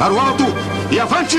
[0.00, 0.44] Para o alto
[0.90, 1.36] e avante!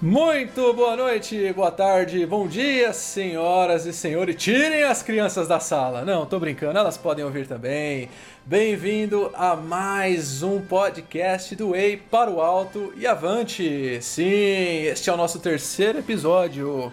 [0.00, 4.36] Muito boa noite, boa tarde, bom dia, senhoras e senhores.
[4.36, 6.06] Tirem as crianças da sala.
[6.06, 8.08] Não, tô brincando, elas podem ouvir também.
[8.46, 13.98] Bem-vindo a mais um podcast do Ei para o Alto e Avante.
[14.00, 16.90] Sim, este é o nosso terceiro episódio.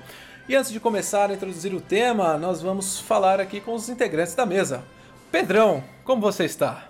[0.48, 4.36] E antes de começar a introduzir o tema, nós vamos falar aqui com os integrantes
[4.36, 4.84] da mesa.
[5.32, 6.88] Pedrão, como você está?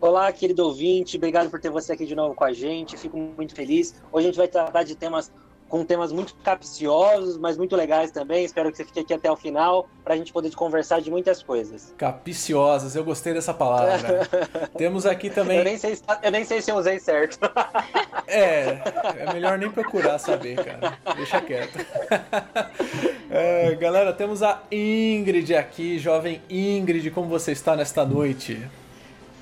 [0.00, 3.54] Olá, querido ouvinte, obrigado por ter você aqui de novo com a gente, fico muito
[3.54, 3.94] feliz.
[4.10, 5.30] Hoje a gente vai tratar de temas
[5.74, 8.44] com temas muito capciosos, mas muito legais também.
[8.44, 11.42] Espero que você fique aqui até o final para a gente poder conversar de muitas
[11.42, 11.92] coisas.
[11.98, 14.20] Capiciosas, eu gostei dessa palavra.
[14.78, 15.58] Temos aqui também.
[15.58, 17.40] Eu nem, sei, eu nem sei se eu usei certo.
[18.28, 18.78] é,
[19.18, 20.96] é melhor nem procurar saber, cara.
[21.16, 21.76] Deixa quieto.
[23.30, 28.62] É, galera, temos a Ingrid aqui, jovem Ingrid, como você está nesta noite?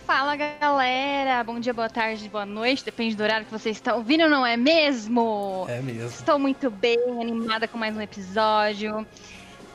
[0.06, 4.28] Fala galera, bom dia, boa tarde, boa noite, depende do horário que você está ouvindo,
[4.28, 5.64] não é mesmo?
[5.68, 6.08] É mesmo.
[6.08, 9.06] Estou muito bem, animada com mais um episódio.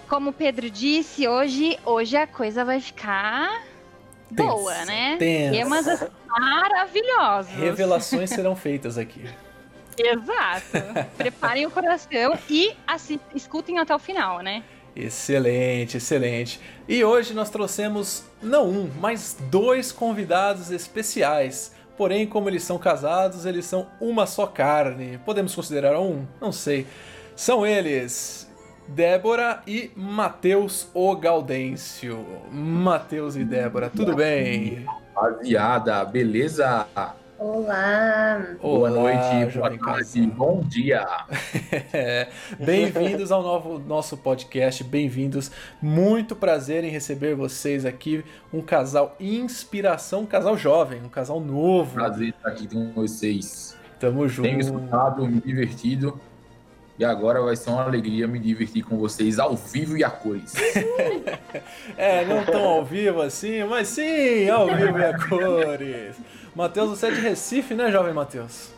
[0.09, 3.63] Como o Pedro disse, hoje, hoje a coisa vai ficar
[4.35, 5.15] tensa, boa, né?
[5.17, 5.51] Tensa.
[5.51, 7.53] Temas maravilhosos.
[7.53, 9.23] Revelações serão feitas aqui.
[9.97, 10.77] Exato.
[11.17, 14.63] Preparem o coração e assim, escutem até o final, né?
[14.99, 16.59] Excelente, excelente.
[16.87, 21.71] E hoje nós trouxemos não um, mas dois convidados especiais.
[21.95, 25.19] Porém, como eles são casados, eles são uma só carne.
[25.23, 26.25] Podemos considerar um?
[26.41, 26.87] Não sei.
[27.35, 28.51] São eles
[28.87, 32.25] Débora e Matheus O Gaudêncio.
[32.51, 34.83] Matheus e Débora, tudo bem?
[35.15, 36.87] Rapaziada, beleza?
[37.39, 38.55] Olá!
[38.59, 41.05] Boa noite, boa tarde, bom dia!
[41.93, 42.27] é,
[42.59, 45.51] bem-vindos ao novo, nosso podcast, bem-vindos.
[45.79, 48.25] Muito prazer em receber vocês aqui.
[48.51, 51.93] Um casal inspiração, um casal jovem, um casal novo.
[51.93, 53.77] Prazer estar aqui com vocês.
[53.99, 54.49] Tamo junto.
[54.49, 56.19] Tenho escutado, me divertido.
[56.97, 60.55] E agora vai ser uma alegria me divertir com vocês ao vivo e a cores.
[61.95, 66.15] é, não tão ao vivo assim, mas sim, ao vivo e a cores.
[66.57, 68.71] Matheus, você é de Recife, né, jovem Matheus?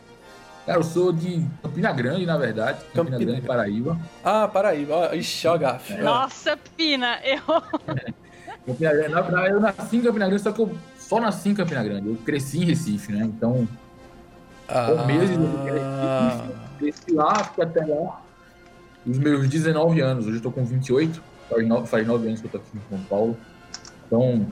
[0.65, 2.79] Cara, eu sou de Campina Grande, na verdade.
[2.93, 3.97] Campina, Campina Grande, Paraíba.
[4.21, 5.15] Ah, Paraíba.
[5.15, 5.93] Ixi, ó, gafe.
[5.95, 7.39] Nossa, Pina, eu...
[8.67, 11.55] Campina Grande, na verdade, eu nasci em Campina Grande, só que eu só nasci em
[11.55, 12.09] Campina Grande.
[12.09, 13.23] Eu cresci em Recife, né?
[13.23, 13.65] Então,
[14.67, 14.87] ah.
[14.87, 18.21] por meses eu cresci, lá, fui até lá.
[19.07, 22.47] Os meus 19 anos, hoje eu tô com 28, faz 9, faz 9 anos que
[22.47, 23.37] eu tô aqui em São Paulo.
[24.05, 24.45] Então,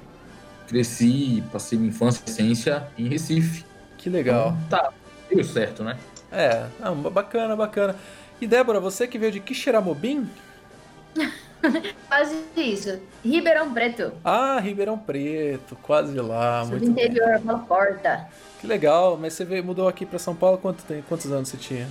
[0.68, 3.66] cresci, passei minha infância e essência em Recife.
[3.98, 4.56] Que legal.
[4.68, 4.94] Então, tá,
[5.34, 5.98] deu certo, né?
[6.32, 7.96] É, não, bacana, bacana.
[8.40, 10.30] E Débora, você que veio de Quixeramobim?
[12.08, 13.00] quase isso.
[13.24, 14.12] Ribeirão Preto.
[14.24, 16.62] Ah, Ribeirão Preto, quase lá.
[16.62, 18.28] Sou muito do interior, pela porta.
[18.60, 21.58] Que legal, mas você veio, mudou aqui para São Paulo, quanto tem, quantos anos você
[21.58, 21.88] tinha?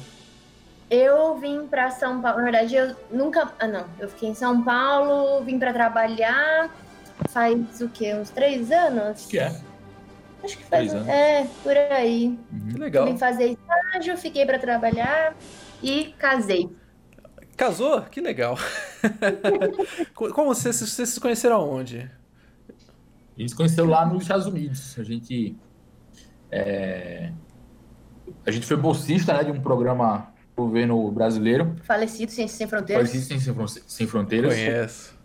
[0.91, 4.63] Eu vim para São Paulo, na verdade eu nunca, ah não, eu fiquei em São
[4.63, 6.71] Paulo, vim para trabalhar,
[7.29, 8.15] faz o quê?
[8.15, 9.27] Uns três anos?
[9.27, 9.61] Que é?
[10.43, 10.95] Acho que faz.
[10.95, 12.39] É, por aí.
[12.53, 12.69] Uhum.
[12.69, 13.07] Que legal.
[13.07, 15.37] Vim fazer estágio, fiquei para trabalhar
[15.83, 16.69] e casei.
[17.57, 18.03] Casou?
[18.03, 18.59] Que legal.
[20.15, 22.11] Como vocês, vocês se conheceram aonde?
[23.37, 24.99] A gente se conheceu lá nos Estados Unidos.
[24.99, 25.57] A gente.
[26.51, 27.33] É...
[28.45, 31.77] A gente foi bolsista né, de um programa do governo brasileiro.
[31.83, 33.11] Falecido Ciências Sem Fronteiras.
[33.11, 34.55] Falecido Sem Fronteiras.
[34.55, 35.17] Conheço.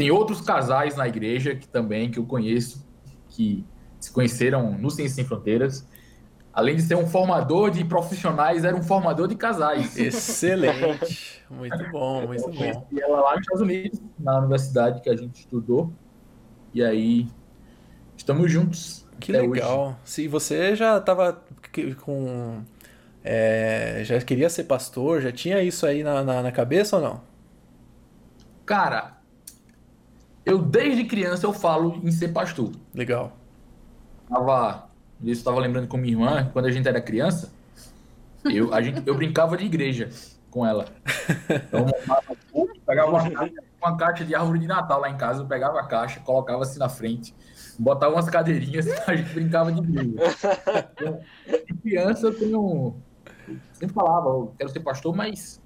[0.00, 2.88] Tem outros casais na igreja que também que eu conheço
[3.28, 3.66] que
[4.00, 5.86] se conheceram no Ciências Sem Fronteiras.
[6.54, 9.98] Além de ser um formador de profissionais, era um formador de casais.
[9.98, 11.44] Excelente.
[11.50, 12.86] Muito bom, muito bom.
[12.90, 15.92] E ela lá nos Estados Unidos, na universidade que a gente estudou.
[16.72, 17.28] E aí,
[18.16, 19.06] estamos juntos.
[19.20, 19.88] Que legal.
[19.88, 19.96] Hoje.
[20.04, 21.44] Se você já estava
[22.02, 22.62] com.
[23.22, 27.20] É, já queria ser pastor, já tinha isso aí na, na, na cabeça ou não?
[28.64, 29.19] Cara,
[30.50, 32.72] eu desde criança eu falo em ser pastor.
[32.92, 33.36] Legal.
[34.28, 34.90] Tava,
[35.22, 37.52] eu estava lembrando com minha irmã, quando a gente era criança,
[38.44, 40.10] eu, a gente, eu brincava de igreja
[40.50, 40.86] com ela.
[41.48, 41.86] Então,
[42.54, 45.78] eu pegava uma caixa, uma caixa de árvore de Natal lá em casa, eu pegava
[45.78, 47.34] a caixa, colocava assim na frente,
[47.78, 50.14] botava umas cadeirinhas, a gente brincava de igreja.
[50.92, 51.20] Então,
[51.66, 52.94] de criança eu tenho.
[53.48, 55.60] Eu sempre falava, eu quero ser pastor, mas,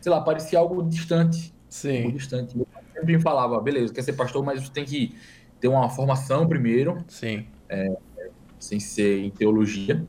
[0.00, 1.54] sei lá, parecia algo distante.
[1.68, 2.04] Sim.
[2.04, 2.58] Algo distante.
[2.58, 2.66] Eu
[2.98, 5.14] sempre me falava, beleza, quer ser pastor, mas você tem que
[5.60, 7.04] ter uma formação primeiro.
[7.08, 7.46] Sim.
[7.68, 7.96] É,
[8.58, 10.06] sem ser em teologia.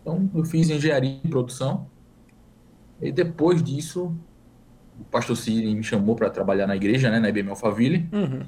[0.00, 1.86] Então, eu fiz engenharia em produção.
[3.00, 4.14] E depois disso,
[4.98, 8.08] o pastor Ciro me chamou para trabalhar na igreja, né, na IBM Alphaville.
[8.12, 8.44] Uhum.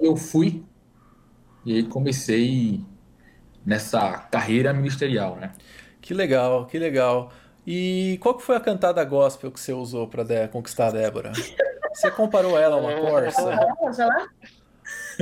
[0.00, 0.62] Eu fui
[1.64, 2.80] e aí comecei
[3.64, 5.52] nessa carreira ministerial, né?
[6.00, 7.32] Que legal, que legal.
[7.64, 11.32] E qual que foi a cantada gospel que você usou para conquistar a Débora?
[11.94, 13.42] Você comparou ela a uma Corsa?
[13.78, 14.28] Posso falar?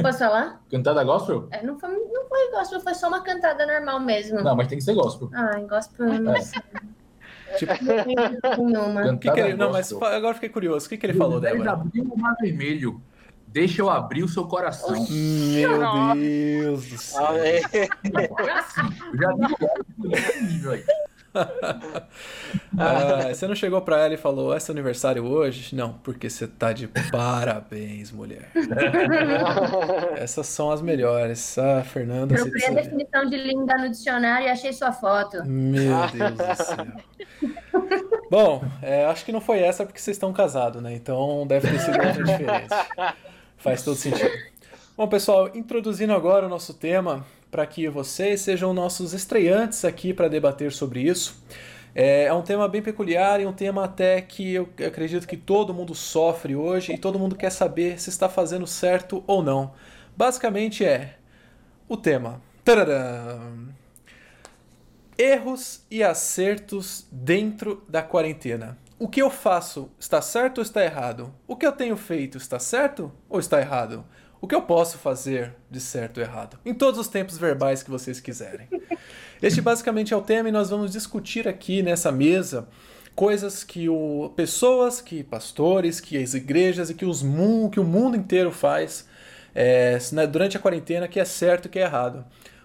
[0.02, 0.60] Posso falar?
[0.70, 1.48] Cantada gospel?
[1.50, 4.40] É, não, foi, não foi gospel, foi só uma cantada normal mesmo.
[4.42, 5.30] Não, mas tem que ser gospel.
[5.34, 6.60] Ah, gospel não sei.
[7.58, 7.72] Tipo,
[8.64, 9.12] Nenhuma.
[9.12, 9.54] o que que ele...
[9.54, 10.86] Não, mas agora eu fiquei curioso.
[10.86, 11.72] O que, que ele falou, Ele Débora?
[11.72, 13.02] abriu o mar vermelho.
[13.48, 14.94] Deixa eu abrir o seu coração.
[15.10, 16.14] Meu Nossa.
[16.14, 17.32] Deus do céu.
[17.32, 17.60] É.
[19.20, 19.32] Já
[20.40, 20.84] vi aí.
[22.78, 25.74] Ah, você não chegou pra ela e falou, é seu aniversário hoje?
[25.74, 28.50] Não, porque você tá de parabéns, mulher.
[30.16, 31.58] Essas são as melhores.
[31.58, 32.50] Ah, Fernanda, você...
[32.50, 35.44] Procurei a definição de linda no dicionário e achei sua foto.
[35.44, 36.86] Meu Deus do céu.
[38.30, 40.94] Bom, é, acho que não foi essa porque vocês estão casados, né?
[40.94, 42.68] Então deve ter sido outra diferente.
[43.58, 44.30] Faz todo sentido.
[44.96, 50.28] Bom, pessoal, introduzindo agora o nosso tema para que vocês sejam nossos estreantes aqui para
[50.28, 51.42] debater sobre isso.
[51.94, 55.74] É, é um tema bem peculiar e um tema até que eu acredito que todo
[55.74, 59.72] mundo sofre hoje e todo mundo quer saber se está fazendo certo ou não.
[60.16, 61.16] Basicamente é
[61.88, 62.40] o tema.
[65.18, 68.78] Erros e acertos dentro da quarentena.
[68.98, 71.34] O que eu faço está certo ou está errado?
[71.48, 74.04] O que eu tenho feito está certo ou está errado?
[74.40, 76.58] O que eu posso fazer de certo ou errado?
[76.64, 78.68] Em todos os tempos verbais que vocês quiserem.
[79.42, 82.66] Este basicamente é o tema e nós vamos discutir aqui nessa mesa
[83.14, 87.22] coisas que o, pessoas, que pastores, que as igrejas e que, os
[87.70, 89.06] que o mundo inteiro faz
[89.54, 92.24] é, né, durante a quarentena que é certo e que é errado.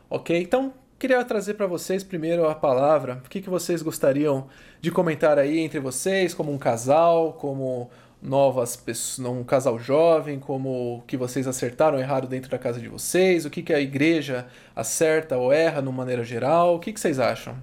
[0.10, 0.40] Ok?
[0.40, 3.22] Então, queria trazer para vocês primeiro a palavra.
[3.26, 4.48] O que, que vocês gostariam
[4.80, 7.90] de comentar aí entre vocês, como um casal, como
[8.26, 12.80] novas pessoas, um casal jovem, como o que vocês acertaram ou errado dentro da casa
[12.80, 16.92] de vocês, o que, que a igreja acerta ou erra de maneira geral, o que,
[16.92, 17.56] que vocês acham?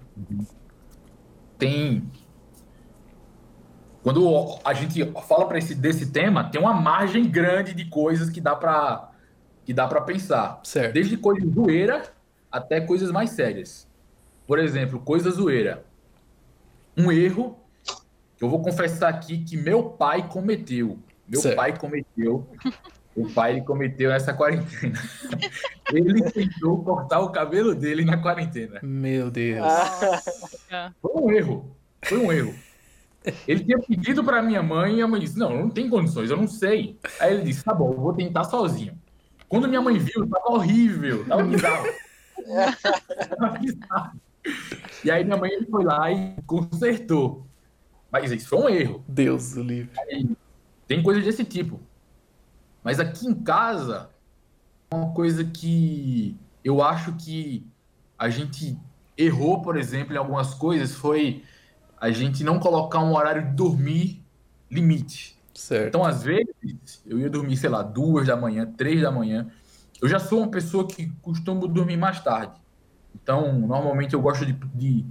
[1.58, 2.02] Tem.
[4.02, 8.40] Quando a gente fala para esse desse tema, tem uma margem grande de coisas que
[8.40, 9.10] dá para
[9.64, 10.60] que dá para pensar.
[10.64, 10.94] Certo.
[10.94, 12.02] Desde coisa zoeira
[12.50, 13.88] até coisas mais sérias.
[14.46, 15.84] Por exemplo, coisa zoeira.
[16.96, 17.61] Um erro
[18.42, 20.98] eu vou confessar aqui que meu pai cometeu.
[21.28, 21.56] Meu Certo.
[21.56, 22.46] pai cometeu.
[23.14, 24.98] O pai ele cometeu nessa quarentena.
[25.92, 28.80] Ele tentou cortar o cabelo dele na quarentena.
[28.82, 29.66] Meu Deus.
[30.70, 31.76] Ah, Foi um erro.
[32.02, 32.54] Foi um erro.
[33.46, 36.38] Ele tinha pedido para minha mãe e a mãe disse: Não, não tem condições, eu
[36.38, 36.98] não sei.
[37.20, 38.98] Aí ele disse: Tá bom, eu vou tentar sozinho.
[39.46, 41.86] Quando minha mãe viu, tava horrível, tava bizarro.
[43.38, 44.20] Tava bizarro.
[45.04, 47.46] E aí minha mãe foi lá e consertou.
[48.12, 49.02] Mas isso foi um erro.
[49.08, 49.90] Deus do livre.
[50.86, 51.80] Tem coisa desse tipo.
[52.84, 54.10] Mas aqui em casa,
[54.92, 57.66] uma coisa que eu acho que
[58.18, 58.78] a gente
[59.16, 61.42] errou, por exemplo, em algumas coisas foi
[61.98, 64.22] a gente não colocar um horário de dormir
[64.70, 65.38] limite.
[65.54, 65.88] Certo.
[65.88, 69.50] Então, às vezes, eu ia dormir, sei lá, duas da manhã, três da manhã.
[70.00, 72.60] Eu já sou uma pessoa que costumo dormir mais tarde.
[73.14, 75.06] Então, normalmente eu gosto de, de, de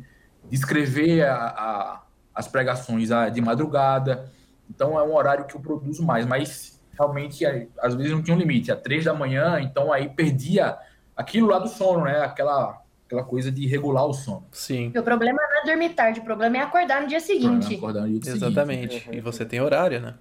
[0.52, 2.02] escrever a- a-
[2.34, 4.30] as pregações ah, de madrugada.
[4.70, 6.26] Então, é um horário que eu produzo mais.
[6.26, 8.72] Mas, realmente, é, às vezes não tinha um limite.
[8.72, 10.78] Às três da manhã, então aí perdia
[11.16, 12.22] aquilo lá do sono, né?
[12.22, 14.46] Aquela, aquela coisa de regular o sono.
[14.52, 17.76] Sim, O problema não é dormir tarde, o problema é acordar no dia seguinte.
[17.76, 18.46] Acordar no dia seguinte.
[18.46, 19.10] exatamente.
[19.12, 20.16] E você tem horário, né?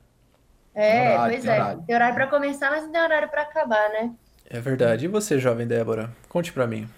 [0.75, 1.55] É, Horário, pois tem é.
[1.61, 1.83] horário.
[1.87, 4.13] Tem horário pra começar, mas não tem horário pra acabar, né?
[4.49, 5.05] É verdade.
[5.05, 6.11] E você, jovem Débora?
[6.29, 6.89] Conte pra mim.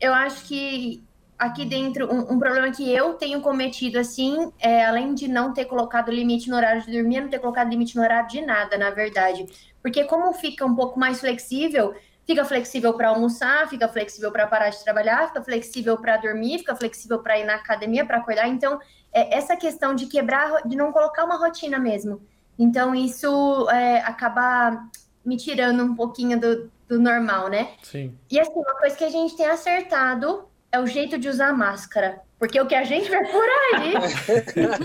[0.00, 1.02] Eu acho que
[1.42, 5.64] aqui dentro, um, um problema que eu tenho cometido, assim, é além de não ter
[5.64, 8.90] colocado limite no horário de dormir, não ter colocado limite no horário de nada, na
[8.90, 9.46] verdade.
[9.82, 11.94] Porque como fica um pouco mais flexível,
[12.24, 16.76] fica flexível para almoçar, fica flexível para parar de trabalhar, fica flexível para dormir, fica
[16.76, 18.46] flexível para ir na academia, para acordar.
[18.46, 18.78] Então,
[19.12, 22.22] é essa questão de quebrar, de não colocar uma rotina mesmo.
[22.56, 24.86] Então, isso é, acaba
[25.24, 27.72] me tirando um pouquinho do, do normal, né?
[27.82, 28.16] Sim.
[28.30, 32.20] E assim, uma coisa que a gente tem acertado é o jeito de usar máscara.
[32.38, 33.44] Porque o que a gente vê por
[33.76, 33.92] aí,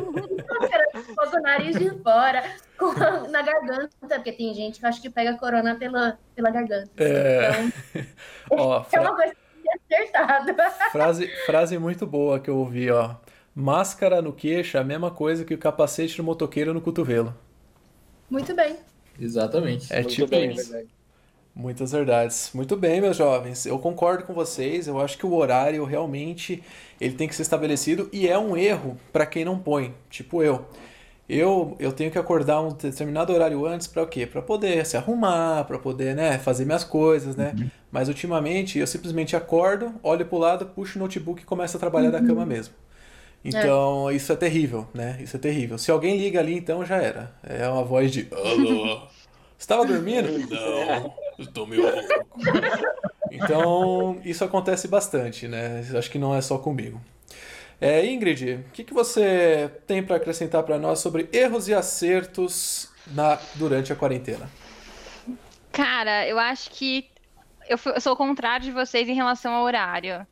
[1.16, 2.44] com o nariz de fora,
[2.78, 6.90] com a- na garganta, porque tem gente que acha que pega corona pela, pela garganta.
[6.98, 7.50] É.
[7.52, 8.06] Então,
[8.52, 10.54] Ó, é fra- uma coisa que tem acertado.
[10.92, 13.16] frase, frase muito boa que eu ouvi, ó.
[13.56, 17.34] Máscara no queixo é a mesma coisa que o capacete do motoqueiro no cotovelo.
[18.30, 18.78] Muito bem.
[19.20, 19.92] Exatamente.
[19.92, 20.70] É muito tipo bem, isso.
[20.72, 20.90] verdade.
[21.58, 22.52] Muitas verdades.
[22.54, 23.66] Muito bem, meus jovens.
[23.66, 24.88] Eu concordo com vocês.
[24.88, 26.64] Eu acho que o horário realmente
[27.02, 30.68] ele tem que ser estabelecido e é um erro para quem não põe, tipo eu.
[31.28, 34.28] Eu, eu tenho que acordar um determinado horário antes para o quê?
[34.28, 37.54] Para poder se arrumar, para poder, né, fazer minhas coisas, né?
[37.58, 37.70] Uhum.
[37.92, 42.12] Mas ultimamente eu simplesmente acordo, olho pro lado, puxo o notebook e começo a trabalhar
[42.12, 42.76] da cama mesmo.
[43.44, 45.18] Então, isso é terrível, né?
[45.22, 45.78] Isso é terrível.
[45.80, 47.34] Se alguém liga ali, então já era.
[47.44, 49.02] É uma voz de Alô?
[49.58, 50.30] Você estava dormindo?
[50.50, 52.40] Não, estou meio louco.
[53.32, 55.86] Então, isso acontece bastante, né?
[55.98, 57.00] Acho que não é só comigo.
[57.80, 62.90] É, Ingrid, o que, que você tem para acrescentar para nós sobre erros e acertos
[63.08, 64.50] na, durante a quarentena?
[65.72, 67.08] Cara, eu acho que
[67.70, 70.26] eu, eu sou o contrário de vocês em relação ao horário.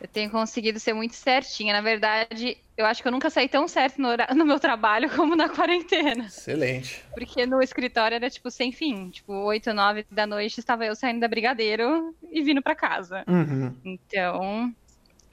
[0.00, 1.72] Eu tenho conseguido ser muito certinha.
[1.72, 5.34] Na verdade, eu acho que eu nunca saí tão certo no, no meu trabalho como
[5.34, 6.26] na quarentena.
[6.26, 7.02] Excelente.
[7.14, 9.10] Porque no escritório era, tipo, sem fim.
[9.10, 13.24] Tipo, 8, 9 da noite estava eu saindo da Brigadeiro e vindo para casa.
[13.26, 13.74] Uhum.
[13.84, 14.74] Então.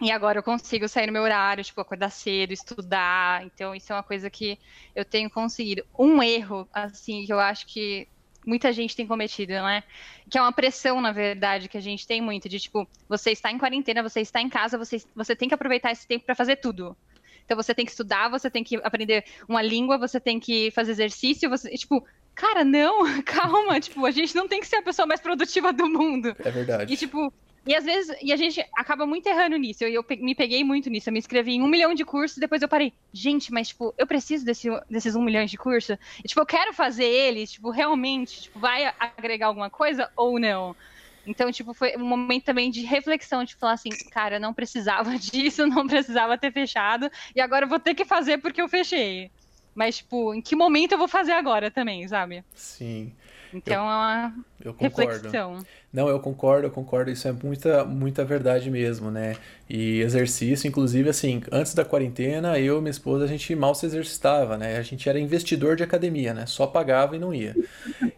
[0.01, 3.45] E agora eu consigo sair no meu horário, tipo, acordar cedo, estudar.
[3.45, 4.57] Então, isso é uma coisa que
[4.95, 5.85] eu tenho conseguido.
[5.97, 8.07] Um erro, assim, que eu acho que
[8.45, 9.83] muita gente tem cometido, né?
[10.29, 13.51] Que é uma pressão, na verdade, que a gente tem muito, de tipo, você está
[13.51, 16.57] em quarentena, você está em casa, você, você tem que aproveitar esse tempo para fazer
[16.57, 16.97] tudo.
[17.45, 20.91] Então você tem que estudar, você tem que aprender uma língua, você tem que fazer
[20.91, 25.05] exercício, você, tipo, cara, não, calma, tipo, a gente não tem que ser a pessoa
[25.05, 26.35] mais produtiva do mundo.
[26.39, 26.93] É verdade.
[26.93, 27.31] E tipo,
[27.65, 29.85] e às vezes, e a gente acaba muito errando nisso.
[29.85, 31.09] Eu, eu me peguei muito nisso.
[31.09, 32.91] Eu me inscrevi em um milhão de cursos, depois eu parei.
[33.13, 35.97] Gente, mas, tipo, eu preciso desse, desses um milhão de cursos?
[36.23, 40.75] E, tipo, eu quero fazer eles, tipo, realmente, tipo, vai agregar alguma coisa ou não?
[41.25, 45.15] Então, tipo, foi um momento também de reflexão, de falar assim, cara, eu não precisava
[45.17, 49.31] disso, não precisava ter fechado, e agora eu vou ter que fazer porque eu fechei.
[49.73, 52.43] Mas, tipo, em que momento eu vou fazer agora também, sabe?
[52.53, 53.11] Sim.
[53.53, 54.33] Então eu, é uma
[54.63, 55.63] eu reflexão.
[55.91, 57.11] Não, eu concordo, eu concordo.
[57.11, 59.35] Isso é muita, muita verdade mesmo, né?
[59.69, 63.85] E exercício, inclusive, assim, antes da quarentena, eu e minha esposa, a gente mal se
[63.85, 64.77] exercitava, né?
[64.77, 66.45] A gente era investidor de academia, né?
[66.45, 67.55] Só pagava e não ia.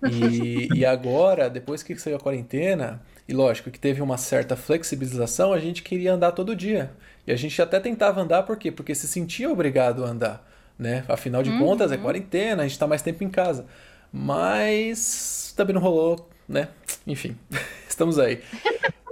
[0.09, 5.51] E, e agora, depois que saiu a quarentena, e lógico que teve uma certa flexibilização,
[5.51, 6.91] a gente queria andar todo dia.
[7.25, 8.71] E a gente até tentava andar, por quê?
[8.71, 11.03] Porque se sentia obrigado a andar, né?
[11.07, 11.59] Afinal de uhum.
[11.59, 13.65] contas, é quarentena, a gente está mais tempo em casa.
[14.15, 16.69] Mas também não rolou, né?
[17.05, 17.37] Enfim,
[17.85, 18.41] estamos aí.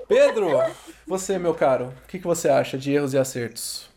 [0.07, 0.51] Pedro,
[1.05, 3.89] você, meu caro, o que, que você acha de erros e acertos?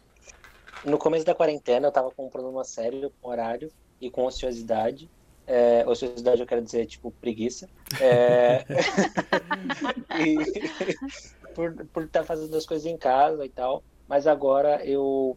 [0.84, 3.70] No começo da quarentena, eu tava com um problema sério com horário
[4.00, 5.08] e com ociosidade.
[5.46, 7.68] É, ociosidade eu quero dizer, tipo, preguiça.
[8.00, 8.64] É...
[10.18, 10.36] e
[11.54, 11.70] por
[12.02, 13.80] estar tá fazendo as coisas em casa e tal.
[14.08, 15.36] Mas agora eu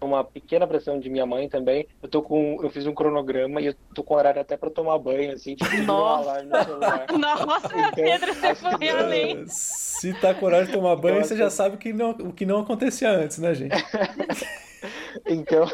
[0.00, 1.86] uma pequena pressão de minha mãe também.
[2.02, 4.98] Eu tô com, eu fiz um cronograma e eu tô com horário até para tomar
[4.98, 6.42] banho, assim, tipo, Nossa,
[7.18, 8.88] Nossa então, Pedro, você foi que...
[8.88, 9.46] além.
[9.48, 12.46] Se tá com horário de tomar banho, então, você já sabe que não, o que
[12.46, 13.74] não acontecia antes, né, gente?
[15.26, 15.66] então,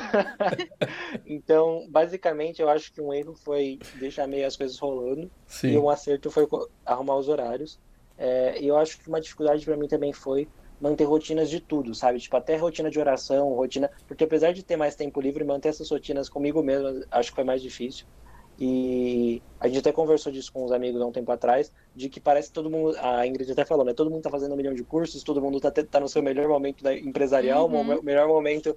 [1.27, 5.73] então, basicamente, eu acho que um erro foi deixar meio as coisas rolando Sim.
[5.73, 6.47] e um acerto foi
[6.85, 7.79] arrumar os horários.
[8.17, 10.49] É, e eu acho que uma dificuldade para mim também foi
[10.81, 12.19] manter rotinas de tudo, sabe?
[12.19, 13.91] Tipo, até rotina de oração, rotina.
[14.07, 17.45] Porque apesar de ter mais tempo livre, manter essas rotinas comigo mesmo, acho que foi
[17.45, 18.07] mais difícil.
[18.59, 22.21] E a gente até conversou disso com os amigos há um tempo atrás, de que
[22.21, 23.93] parece que todo mundo, a Ingrid até falou, né?
[23.93, 26.49] Todo mundo tá fazendo um milhão de cursos, todo mundo tá, tá no seu melhor
[26.49, 28.01] momento empresarial, uhum.
[28.03, 28.77] melhor momento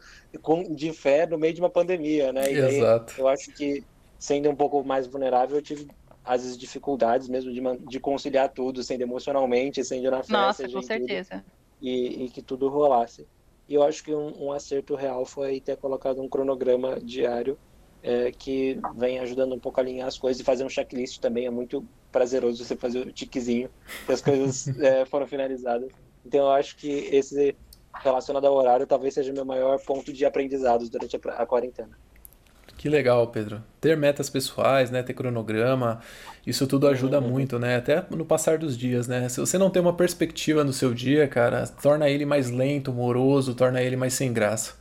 [0.71, 2.51] de fé no meio de uma pandemia, né?
[2.51, 3.13] E Exato.
[3.19, 3.83] eu acho que,
[4.17, 5.87] sendo um pouco mais vulnerável, eu tive
[6.25, 10.33] às vezes dificuldades mesmo de, de conciliar tudo, sendo emocionalmente, sendo na festa.
[10.33, 11.35] Nossa, com certeza.
[11.35, 13.27] Tudo e, e que tudo rolasse.
[13.67, 17.57] E eu acho que um, um, acerto real foi ter colocado um cronograma diário
[18.01, 21.45] é, que vem ajudando um pouco a alinhar as coisas e fazer um checklist também.
[21.45, 23.69] É muito prazeroso você fazer o tiquezinho
[24.05, 25.89] que as coisas é, foram finalizadas.
[26.25, 27.55] Então eu acho que esse
[27.95, 31.97] relacionado ao horário talvez seja o meu maior ponto de aprendizados durante a, a quarentena.
[32.77, 33.63] Que legal, Pedro.
[33.81, 35.99] Ter metas pessoais, né, ter cronograma,
[36.45, 37.29] isso tudo ajuda uhum.
[37.29, 37.75] muito, né?
[37.75, 39.27] Até no passar dos dias, né?
[39.27, 43.55] Se você não tem uma perspectiva no seu dia, cara, torna ele mais lento, moroso,
[43.55, 44.75] torna ele mais sem graça.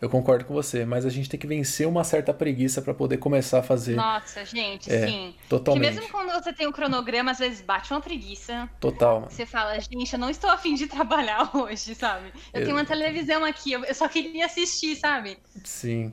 [0.00, 3.18] Eu concordo com você, mas a gente tem que vencer uma certa preguiça para poder
[3.18, 3.94] começar a fazer.
[3.94, 5.34] Nossa, gente, é, sim.
[5.48, 5.84] Totalmente.
[5.86, 8.68] Porque mesmo quando você tem um cronograma, às vezes bate uma preguiça.
[8.80, 9.22] Total.
[9.30, 12.32] Você fala, gente, eu não estou afim de trabalhar hoje, sabe?
[12.52, 12.64] Eu é.
[12.64, 15.38] tenho uma televisão aqui, eu só queria assistir, sabe?
[15.64, 16.12] Sim.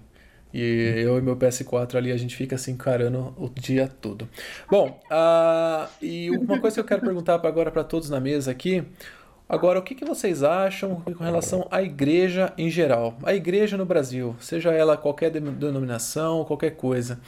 [0.53, 4.27] E eu e meu PS4 ali, a gente fica assim encarando o dia todo.
[4.69, 8.83] Bom, uh, e uma coisa que eu quero perguntar agora para todos na mesa aqui.
[9.51, 13.17] Agora, o que, que vocês acham com relação à igreja em geral?
[13.21, 17.19] A igreja no Brasil, seja ela qualquer denominação, qualquer coisa.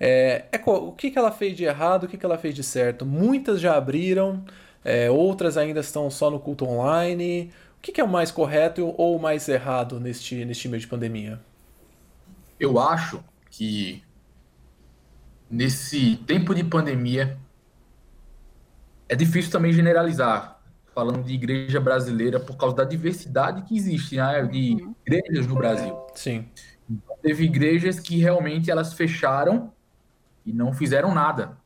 [0.00, 2.64] É, é, o que, que ela fez de errado, o que, que ela fez de
[2.64, 3.06] certo?
[3.06, 4.44] Muitas já abriram,
[4.84, 7.52] é, outras ainda estão só no culto online.
[7.78, 10.88] O que, que é o mais correto ou o mais errado neste, neste meio de
[10.88, 11.38] pandemia?
[12.58, 14.02] Eu acho que
[15.50, 17.38] nesse tempo de pandemia,
[19.08, 20.60] é difícil também generalizar,
[20.94, 24.94] falando de igreja brasileira, por causa da diversidade que existe né, de Uhum.
[25.06, 25.96] igrejas no Brasil.
[26.14, 26.46] Sim.
[27.22, 29.72] Teve igrejas que realmente elas fecharam
[30.44, 31.56] e não fizeram nada.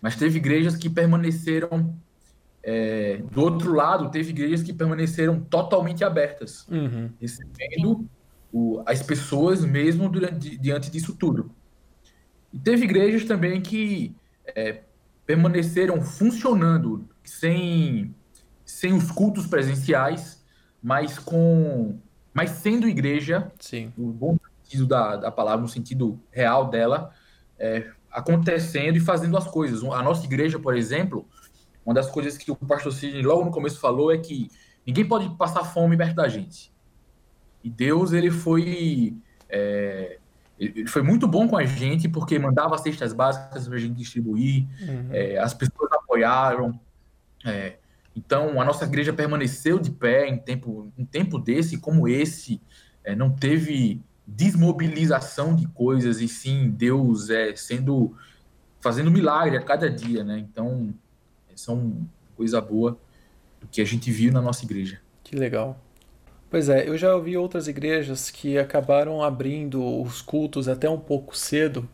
[0.00, 1.94] Mas teve igrejas que permaneceram
[2.62, 7.10] é, do outro lado, teve igrejas que permaneceram totalmente abertas, Uhum.
[7.20, 8.08] recebendo
[8.52, 11.50] o- as pessoas mesmo durante, diante disso tudo.
[12.52, 14.14] E teve igrejas também que
[14.54, 14.82] é,
[15.26, 18.14] permaneceram funcionando sem,
[18.64, 20.44] sem os cultos presenciais,
[20.82, 21.98] mas com
[22.32, 23.90] mas sendo igreja Sim.
[23.96, 27.10] no bom sentido da, da palavra, no sentido real dela,
[27.58, 29.82] é, acontecendo e fazendo as coisas.
[29.82, 31.26] A nossa igreja, por exemplo,
[31.84, 34.50] uma das coisas que o pastor Sidney logo no começo falou é que
[34.86, 36.75] ninguém pode passar fome perto da gente.
[37.66, 39.16] E Deus, ele foi,
[39.48, 40.18] é,
[40.56, 44.64] ele foi muito bom com a gente, porque mandava cestas básicas para a gente distribuir,
[44.80, 45.08] Uhum.
[45.10, 46.78] é, as pessoas apoiaram.
[47.44, 47.78] é,
[48.14, 52.60] então, a nossa igreja permaneceu de pé em tempo, em tempo desse, como esse,
[53.04, 58.16] é, não teve desmobilização de coisas, e sim Deus é, sendo
[58.80, 60.38] fazendo milagre a cada dia, né?
[60.38, 60.94] Então,
[61.52, 62.06] essa é uma
[62.36, 62.96] coisa boa
[63.60, 65.00] do que a gente viu na nossa igreja.
[65.24, 65.78] Que legal.
[66.56, 71.36] Pois é, eu já ouvi outras igrejas que acabaram abrindo os cultos até um pouco
[71.36, 71.86] cedo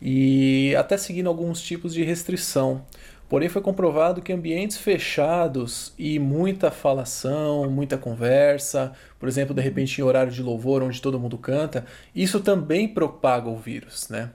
[0.00, 2.86] e até seguindo alguns tipos de restrição.
[3.28, 10.00] Porém, foi comprovado que ambientes fechados e muita falação, muita conversa, por exemplo, de repente
[10.00, 11.84] em horário de louvor onde todo mundo canta,
[12.14, 14.30] isso também propaga o vírus, né?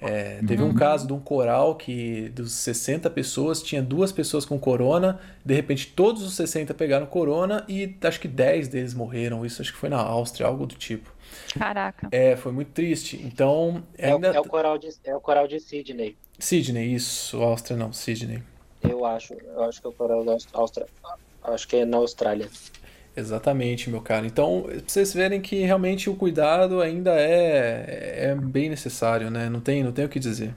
[0.00, 4.56] É, teve um caso de um coral que dos 60 pessoas tinha duas pessoas com
[4.58, 9.44] corona, de repente todos os 60 pegaram corona e acho que 10 deles morreram.
[9.44, 11.12] Isso acho que foi na Áustria, algo do tipo.
[11.58, 12.08] Caraca.
[12.12, 13.20] É, foi muito triste.
[13.24, 14.28] Então, É, o- ainda.
[14.28, 18.40] é o coral de, é o coral de Sydney, Sydney, isso, Áustria não, Sydney.
[18.82, 19.34] eu acho.
[19.34, 20.86] Eu acho que é o coral da Áustria.
[21.42, 22.48] Acho que é na Austrália.
[23.18, 24.24] Exatamente, meu cara.
[24.26, 29.50] Então, pra vocês verem que realmente o cuidado ainda é, é bem necessário, né?
[29.50, 30.54] Não tem, não tem o que dizer.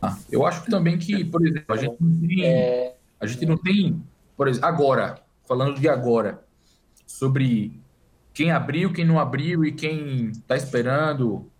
[0.00, 3.56] Ah, eu acho também que, por exemplo, a gente não tem, É, a gente não
[3.56, 4.02] tem,
[4.36, 6.44] por exemplo, agora, falando de agora,
[7.06, 7.80] sobre
[8.34, 11.50] quem abriu, quem não abriu e quem está esperando,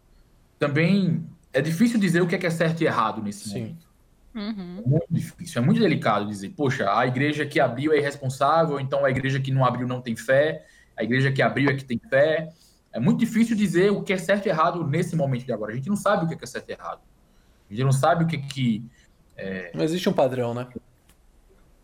[0.58, 3.60] também é difícil dizer o que é, que é certo e errado nesse Sim.
[3.60, 3.91] momento.
[4.34, 4.82] Uhum.
[4.84, 9.04] É muito difícil, é muito delicado dizer, poxa, a igreja que abriu é irresponsável, então
[9.04, 10.64] a igreja que não abriu não tem fé,
[10.96, 12.48] a igreja que abriu é que tem fé.
[12.92, 15.72] É muito difícil dizer o que é certo e errado nesse momento de agora.
[15.72, 17.00] A gente não sabe o que é certo e errado.
[17.70, 18.84] A gente não sabe o que que
[19.74, 20.68] Não existe um padrão, né?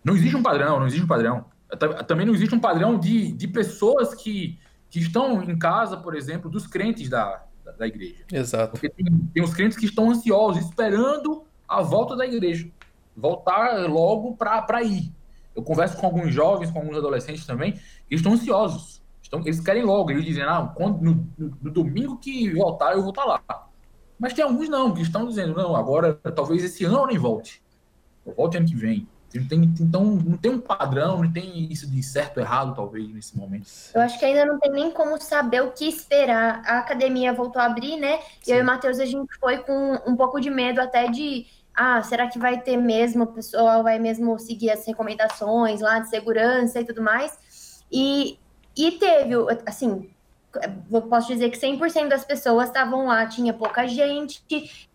[0.05, 1.47] Não existe um padrão, não existe um padrão.
[1.79, 4.59] Ta- Também não existe um padrão de, de pessoas que,
[4.91, 8.25] que estão em casa, por exemplo, dos crentes da, da, da igreja.
[8.33, 8.73] Exato.
[8.73, 12.69] Porque tem, tem os crentes que estão ansiosos, esperando a volta da igreja.
[13.17, 15.13] Voltar logo para ir.
[15.55, 19.03] Eu converso com alguns jovens, com alguns adolescentes também, que estão ansiosos.
[19.21, 20.11] Estão, eles querem logo.
[20.11, 23.43] Eles dizem, ah, quando, no, no- no domingo que voltar, eu vou estar lá.
[24.19, 27.63] Mas tem alguns não, que estão dizendo, não, agora talvez esse ano eu nem volte.
[28.25, 29.07] Eu volte ano que vem.
[29.31, 33.37] Tem- então não tem um padrão, não tem isso de certo ou errado, talvez, nesse
[33.37, 33.67] momento.
[33.95, 36.63] Eu acho que ainda não tem nem como saber o que esperar.
[36.65, 38.21] A academia voltou a abrir, né?
[38.47, 41.47] E eu e o Matheus, a gente foi com um pouco de medo até de.
[41.81, 43.23] Ah, será que vai ter mesmo?
[43.23, 47.85] O pessoal vai mesmo seguir as recomendações lá de segurança e tudo mais?
[47.89, 48.37] E,
[48.77, 50.11] e teve, assim,
[51.09, 54.43] posso dizer que 100% das pessoas estavam lá, tinha pouca gente,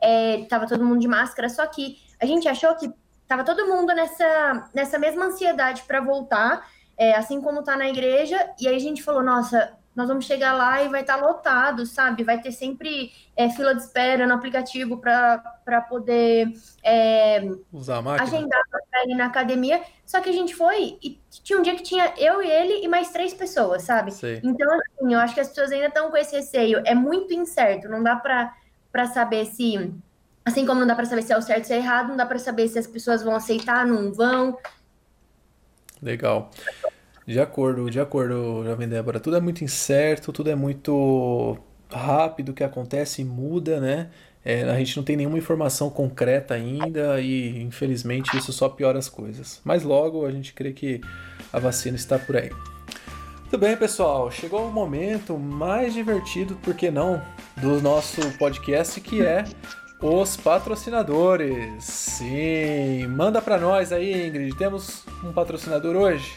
[0.02, 2.92] é, tava todo mundo de máscara, só que a gente achou que
[3.30, 8.52] tava todo mundo nessa, nessa mesma ansiedade para voltar, é, assim como tá na igreja,
[8.60, 12.24] e aí a gente falou, nossa, nós vamos chegar lá e vai estar lotado, sabe?
[12.24, 16.52] Vai ter sempre é, fila de espera no aplicativo para poder
[16.84, 18.24] é, Usar a máquina.
[18.28, 19.82] agendar para ir na academia.
[20.06, 22.88] Só que a gente foi e tinha um dia que tinha eu e ele e
[22.88, 24.12] mais três pessoas, sabe?
[24.12, 24.42] Sei.
[24.44, 26.82] Então, assim, eu acho que as pessoas ainda estão com esse receio.
[26.86, 29.94] É muito incerto, não dá para saber se.
[30.46, 32.18] Assim como não dá para saber se é o certo ou se é errado, não
[32.18, 34.58] dá para saber se as pessoas vão aceitar, não vão.
[36.02, 36.52] Legal.
[37.26, 39.20] De acordo, de acordo, Jovem Débora.
[39.20, 41.58] Tudo é muito incerto, tudo é muito
[41.92, 44.10] rápido que acontece e muda, né?
[44.46, 49.08] É, a gente não tem nenhuma informação concreta ainda e, infelizmente, isso só piora as
[49.08, 49.62] coisas.
[49.64, 51.00] Mas logo a gente crê que
[51.52, 52.52] a vacina está por aí.
[53.40, 54.30] Muito bem, pessoal.
[54.30, 57.22] Chegou o momento mais divertido, por que não,
[57.56, 59.46] do nosso podcast, que é
[60.02, 61.84] os patrocinadores.
[61.86, 64.58] Sim, manda para nós aí, Ingrid.
[64.58, 66.36] Temos um patrocinador hoje?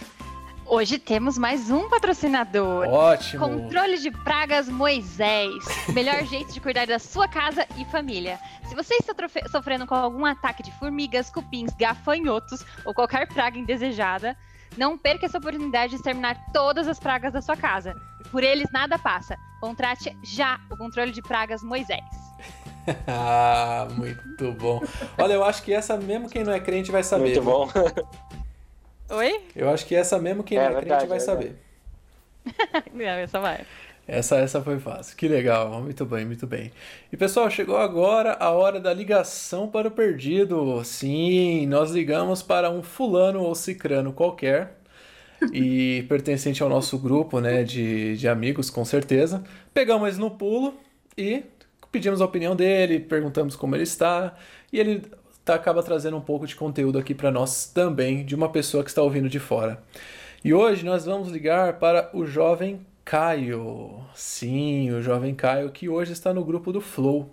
[0.68, 2.88] Hoje temos mais um patrocinador.
[2.88, 3.48] Ótimo.
[3.48, 5.54] Controle de pragas Moisés.
[5.94, 8.38] Melhor jeito de cuidar da sua casa e família.
[8.68, 9.14] Se você está
[9.48, 14.36] sofrendo com algum ataque de formigas, cupins, gafanhotos ou qualquer praga indesejada,
[14.76, 17.94] não perca essa oportunidade de exterminar todas as pragas da sua casa.
[18.32, 19.36] Por eles nada passa.
[19.60, 22.04] Contrate já o controle de pragas Moisés.
[23.06, 24.82] ah, muito bom.
[25.16, 27.40] Olha, eu acho que essa mesmo quem não é crente vai saber.
[27.40, 27.68] Muito bom.
[29.08, 29.40] Oi?
[29.54, 31.56] Eu acho que essa mesmo quem é, não é verdade, crente vai é saber.
[32.92, 33.64] não, essa vai.
[34.06, 35.16] Essa, essa foi fácil.
[35.16, 35.82] Que legal.
[35.82, 36.70] Muito bem, muito bem.
[37.12, 40.82] E pessoal, chegou agora a hora da ligação para o perdido.
[40.84, 44.76] Sim, nós ligamos para um fulano ou cicrano qualquer
[45.52, 49.42] e pertencente ao nosso grupo né, de, de amigos, com certeza.
[49.74, 50.74] Pegamos ele no pulo
[51.16, 51.42] e
[51.90, 54.36] pedimos a opinião dele, perguntamos como ele está
[54.72, 55.02] e ele
[55.46, 58.90] tá, acaba trazendo um pouco de conteúdo aqui para nós também, de uma pessoa que
[58.90, 59.80] está ouvindo de fora.
[60.44, 64.04] E hoje nós vamos ligar para o jovem Caio.
[64.12, 67.32] Sim, o jovem Caio que hoje está no grupo do Flow.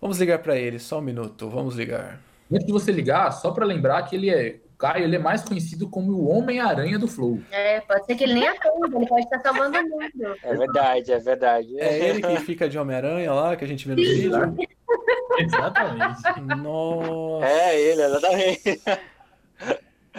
[0.00, 2.20] Vamos ligar para ele, só um minuto, vamos ligar.
[2.50, 5.88] Antes de você ligar, só para lembrar que ele é Caio, ele é mais conhecido
[5.88, 7.40] como o Homem-Aranha do Flow.
[7.50, 10.36] É, pode ser que ele nem atenda, ele pode estar salvando o mundo.
[10.42, 11.80] É verdade, é verdade.
[11.80, 14.56] É ele que fica de Homem-Aranha lá, que a gente vê no vídeo.
[15.36, 16.40] exatamente.
[16.62, 17.46] Nossa.
[17.46, 18.82] É ele, exatamente.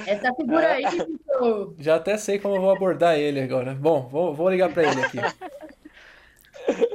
[0.05, 0.85] Essa figura aí.
[0.85, 1.75] Tipo...
[1.79, 3.73] Já até sei como eu vou abordar ele agora.
[3.73, 5.19] Bom, vou, vou ligar para ele aqui.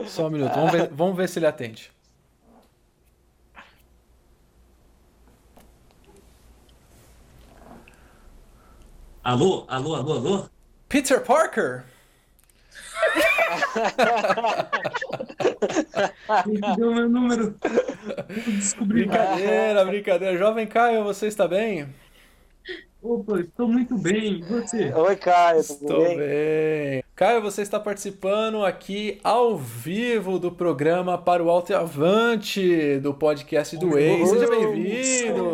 [0.06, 1.93] Só um minuto, vamos ver, vamos ver se ele atende.
[9.24, 10.44] Alô, alô, alô, alô?
[10.86, 11.82] Peter Parker?
[16.46, 17.56] Ele deu meu número.
[18.48, 19.06] Descobri.
[19.06, 20.36] Brincadeira, brincadeira.
[20.36, 21.88] Jovem Caio, você está bem?
[23.02, 24.40] Opa, estou muito bem.
[24.40, 24.92] E você?
[24.92, 25.60] Oi, Caio.
[25.60, 26.18] Estou bem?
[26.18, 27.04] bem?
[27.16, 33.14] Caio, você está participando aqui ao vivo do programa Para o Alto e Avante, do
[33.14, 34.26] podcast do Way.
[34.26, 35.48] Seja bem-vindo!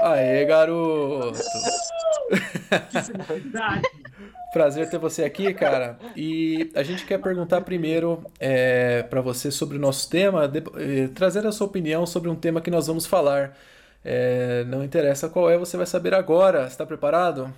[0.00, 1.32] Aê, garoto!
[2.28, 3.98] Que!
[4.52, 5.98] Prazer ter você aqui, cara.
[6.16, 11.08] E a gente quer perguntar primeiro é, para você sobre o nosso tema, de, eh,
[11.14, 13.54] trazer a sua opinião sobre um tema que nós vamos falar.
[14.02, 16.66] É, não interessa qual é, você vai saber agora.
[16.66, 17.52] Está preparado?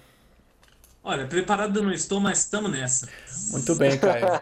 [1.03, 3.09] Olha, preparado eu não estou, mas estamos nessa.
[3.53, 4.41] Muito bem, Caio.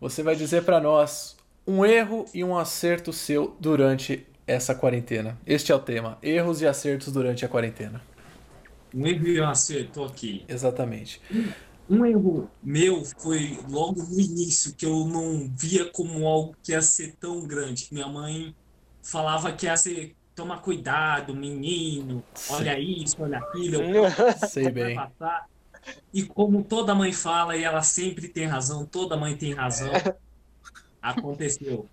[0.00, 5.38] Você vai dizer para nós um erro e um acerto seu durante essa quarentena.
[5.46, 8.00] Este é o tema: erros e acertos durante a quarentena.
[8.94, 10.44] Um erro e um acerto, ok.
[10.48, 11.20] Exatamente.
[11.88, 16.82] Um erro meu foi logo no início, que eu não via como algo que ia
[16.82, 17.88] ser tão grande.
[17.90, 18.54] Minha mãe
[19.02, 23.80] falava que ia ser toma cuidado, menino, olha isso, olha aquilo.
[24.48, 24.96] Sei bem.
[24.96, 25.46] Passar.
[26.12, 29.90] E como toda mãe fala, e ela sempre tem razão, toda mãe tem razão,
[31.02, 31.88] aconteceu.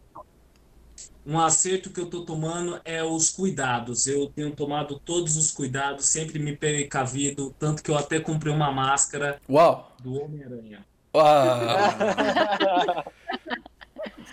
[1.25, 4.07] Um acerto que eu estou tomando é os cuidados.
[4.07, 8.71] Eu tenho tomado todos os cuidados, sempre me precavido, tanto que eu até comprei uma
[8.71, 9.95] máscara Uau.
[10.01, 10.85] do Homem-Aranha.
[11.15, 11.59] Uau.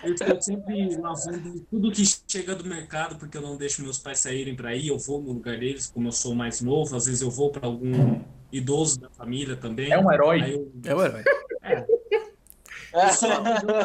[0.02, 4.20] Eu estou sempre lavando tudo que chega do mercado, porque eu não deixo meus pais
[4.20, 4.88] saírem para ir.
[4.88, 6.94] Eu vou no lugar deles, como eu sou mais novo.
[6.96, 8.20] Às vezes eu vou para algum
[8.52, 9.90] idoso da família também.
[9.90, 10.54] É um herói.
[10.54, 10.72] Eu...
[10.84, 11.24] É um herói.
[11.62, 11.84] É.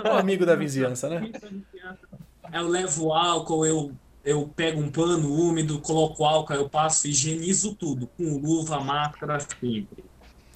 [0.09, 1.31] Um amigo da vizinhança, né?
[2.53, 3.91] Eu levo álcool, eu,
[4.23, 10.03] eu pego um pano úmido, coloco álcool, eu passo, higienizo tudo, com luva, máscara, sempre.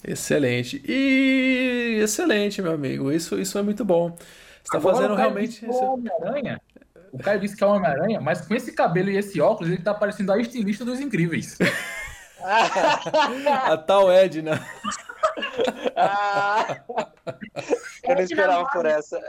[0.08, 0.84] Excelente.
[0.88, 3.12] E excelente, meu amigo.
[3.12, 4.12] Isso, isso é muito bom.
[4.12, 5.66] Você está fazendo o realmente.
[5.66, 6.62] É o Homem-Aranha.
[7.12, 9.94] O Caio disse que é Homem-Aranha, mas com esse cabelo e esse óculos, ele tá
[9.94, 11.58] parecendo a estilista dos incríveis.
[12.44, 14.62] a tal Edna.
[15.96, 16.82] Ah,
[18.04, 19.20] eu não esperava por essa.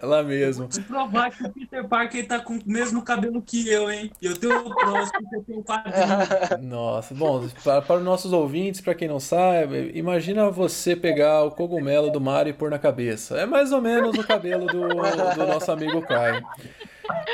[0.00, 0.68] Ela mesmo.
[0.68, 4.10] Vou provar que o Peter Parker tá com o mesmo cabelo que eu, hein?
[4.20, 6.68] E eu tenho o próximo, porque eu tenho um quadrinho.
[6.68, 11.50] Nossa, bom, para, para os nossos ouvintes, para quem não sabe, imagina você pegar o
[11.50, 13.38] cogumelo do mar e pôr na cabeça.
[13.38, 16.44] É mais ou menos o cabelo do, do nosso amigo Caio.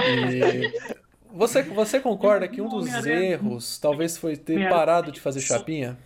[0.07, 0.73] E
[1.33, 5.99] você, você concorda que um dos erros talvez foi ter parado de fazer chapinha?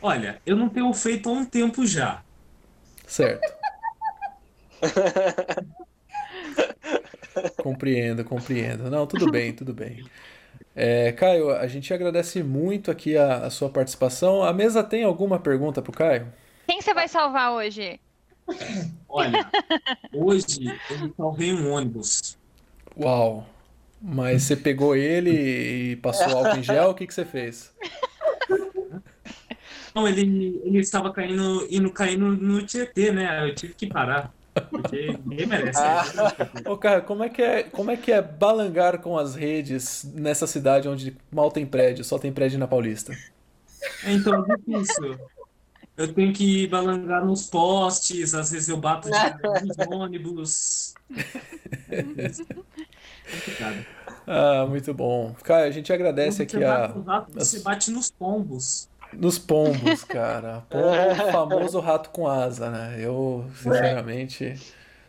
[0.00, 2.22] Olha, eu não tenho feito há um tempo já.
[3.06, 3.52] Certo.
[7.62, 8.90] compreendo, compreendo.
[8.90, 10.04] Não, tudo bem, tudo bem.
[10.74, 14.42] É, Caio, a gente agradece muito aqui a, a, sua participação.
[14.42, 16.32] A mesa tem alguma pergunta para o Caio?
[16.66, 18.00] Quem você vai salvar hoje?
[19.08, 19.48] Olha,
[20.14, 22.38] hoje eu salvei um ônibus.
[22.96, 23.46] Uau!
[24.00, 26.90] Mas você pegou ele e passou álcool em gel?
[26.90, 27.72] O que, que você fez?
[29.94, 33.48] Não, ele, ele estava caindo, indo caindo no Tietê, né?
[33.48, 34.32] Eu tive que parar.
[34.70, 35.80] Porque ninguém merece.
[35.80, 36.04] Ah.
[36.66, 40.46] Ô, cara, como é, que é, como é que é balangar com as redes nessa
[40.46, 43.12] cidade onde mal tem prédio, só tem prédio na Paulista?
[44.04, 45.18] É, então, é difícil.
[45.96, 50.94] Eu tenho que balangar nos postes, às vezes eu bato de nos ônibus.
[53.30, 53.86] Complicado.
[54.26, 55.34] Ah, muito bom.
[55.42, 58.87] Cara, a gente agradece Quando aqui a, bate você bate nos pombos.
[59.12, 60.62] Nos pombos, cara.
[60.68, 62.96] Pombo, o famoso rato com asa, né?
[62.98, 64.54] Eu, sinceramente,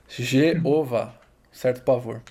[0.07, 1.13] Jeová,
[1.51, 2.21] certo pavor.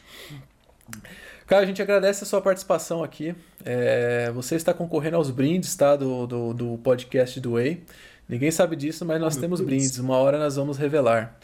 [1.46, 3.34] Cara, a gente agradece a sua participação aqui.
[3.64, 5.96] É, você está concorrendo aos brindes, tá?
[5.96, 7.82] Do, do, do podcast do Way.
[8.28, 9.66] Ninguém sabe disso, mas nós meu temos Deus.
[9.70, 9.98] brindes.
[9.98, 11.38] Uma hora nós vamos revelar.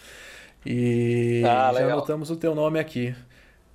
[0.66, 1.92] E Ah, já legal.
[1.98, 3.14] anotamos o teu nome aqui.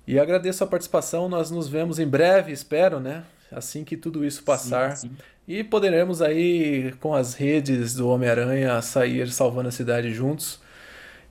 [0.06, 1.28] E agradeço a participação.
[1.28, 3.24] Nós nos vemos em breve, espero, né?
[3.50, 4.96] Assim que tudo isso passar.
[4.96, 5.16] Sim, sim.
[5.50, 10.60] E poderemos aí, com as redes do Homem-Aranha, sair salvando a cidade juntos.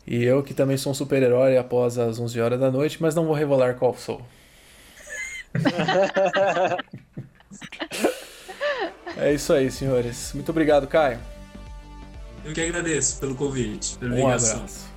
[0.05, 3.25] E eu, que também sou um super-herói após as 11 horas da noite, mas não
[3.25, 4.21] vou revelar qual sou.
[9.17, 10.32] É isso aí, senhores.
[10.34, 11.19] Muito obrigado, Caio.
[12.45, 14.58] Eu que agradeço pelo convite, pela Um ligação.
[14.58, 14.88] abraço.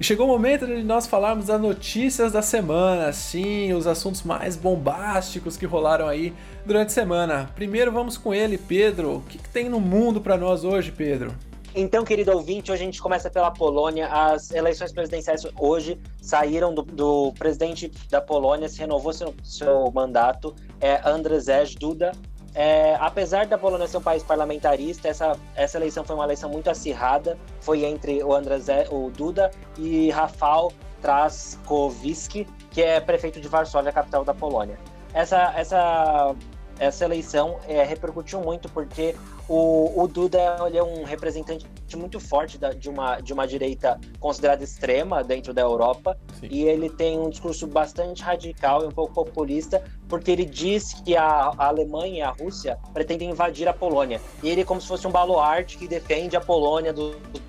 [0.00, 4.56] E chegou o momento de nós falarmos das notícias da semana, sim, os assuntos mais
[4.56, 6.32] bombásticos que rolaram aí
[6.64, 7.50] durante a semana.
[7.54, 9.16] Primeiro vamos com ele, Pedro.
[9.16, 11.34] O que, que tem no mundo pra nós hoje, Pedro?
[11.74, 14.06] Então, querido ouvinte, hoje a gente começa pela Polônia.
[14.06, 20.56] As eleições presidenciais hoje saíram do, do presidente da Polônia, se renovou seu, seu mandato,
[20.80, 22.12] é Andrzej Duda.
[22.54, 26.68] É, apesar da Polônia ser um país parlamentarista, essa, essa eleição foi uma eleição muito
[26.68, 27.38] acirrada.
[27.60, 34.24] Foi entre o Andrzej, o Duda e Rafał Trzaskowski, que é prefeito de Varsóvia, capital
[34.24, 34.78] da Polônia.
[35.14, 36.34] Essa, essa,
[36.80, 39.14] essa eleição é, repercutiu muito porque
[39.46, 40.38] o, o Duda
[40.72, 45.60] é um representante muito forte da- de, uma, de uma direita considerada extrema dentro da
[45.60, 46.48] Europa Sim.
[46.50, 51.14] e ele tem um discurso bastante radical e um pouco populista porque ele diz que
[51.16, 54.88] a, a Alemanha e a Rússia pretendem invadir a Polônia e ele é como se
[54.88, 57.42] fosse um baluarte que defende a Polônia do- dos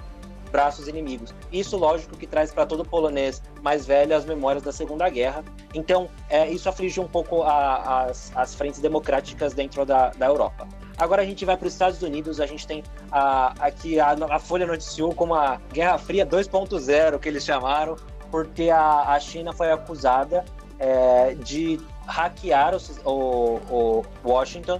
[0.52, 1.34] braços inimigos.
[1.52, 5.44] Isso, lógico, que traz para todo polonês mais velho as memórias da Segunda Guerra.
[5.74, 10.68] Então, é, isso afligiu um pouco a- as, as frentes democráticas dentro da, da Europa.
[10.98, 14.40] Agora a gente vai para os Estados Unidos, a gente tem a, aqui a, a
[14.40, 17.96] Folha noticiou como a Guerra Fria 2.0, que eles chamaram,
[18.30, 20.46] porque a, a China foi acusada
[20.78, 24.80] é, de hackear o, o- o Washington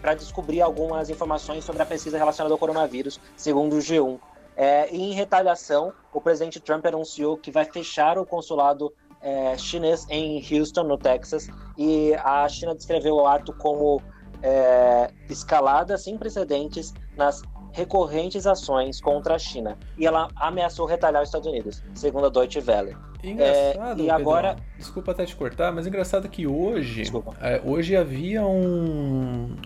[0.00, 4.18] para descobrir algumas informações sobre a pesquisa relacionada ao coronavírus, segundo o G1.
[4.62, 8.92] É, em retaliação, o presidente Trump anunciou que vai fechar o consulado
[9.22, 14.02] é, chinês em Houston, no Texas, e a China descreveu o ato como
[14.42, 17.40] é, escalada sem precedentes nas
[17.72, 19.78] recorrentes ações contra a China.
[19.96, 22.94] E ela ameaçou retaliar os Estados Unidos, segundo a Deutsche Welle.
[23.24, 24.16] Engraçado, É, e Pedrão.
[24.16, 27.34] agora- Desculpa até te cortar, mas engraçado que hoje, Desculpa.
[27.40, 29.56] é, hoje havia um,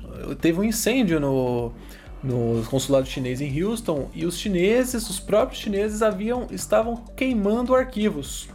[0.40, 1.72] teve um incêndio no
[2.24, 8.48] no consulado chinês em Houston e os chineses, os próprios chineses haviam estavam queimando arquivos.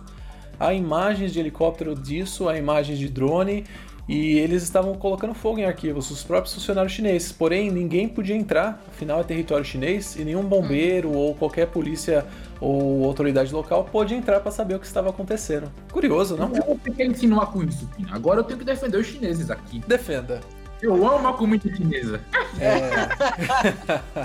[0.60, 3.64] Há imagens de helicóptero disso, há imagens de drone
[4.08, 7.32] e eles estavam colocando fogo em arquivos, os próprios funcionários chineses.
[7.32, 12.26] Porém, ninguém podia entrar, afinal é território chinês e nenhum bombeiro ou qualquer polícia
[12.60, 15.72] ou autoridade local pôde entrar para saber o que estava acontecendo.
[15.92, 16.54] Curioso, não?
[16.56, 17.88] Eu vou ter que insinuar com isso.
[18.10, 19.80] Agora eu tenho que defender os chineses aqui.
[19.88, 20.42] Defenda.
[20.82, 22.22] Eu amo a comida chinesa.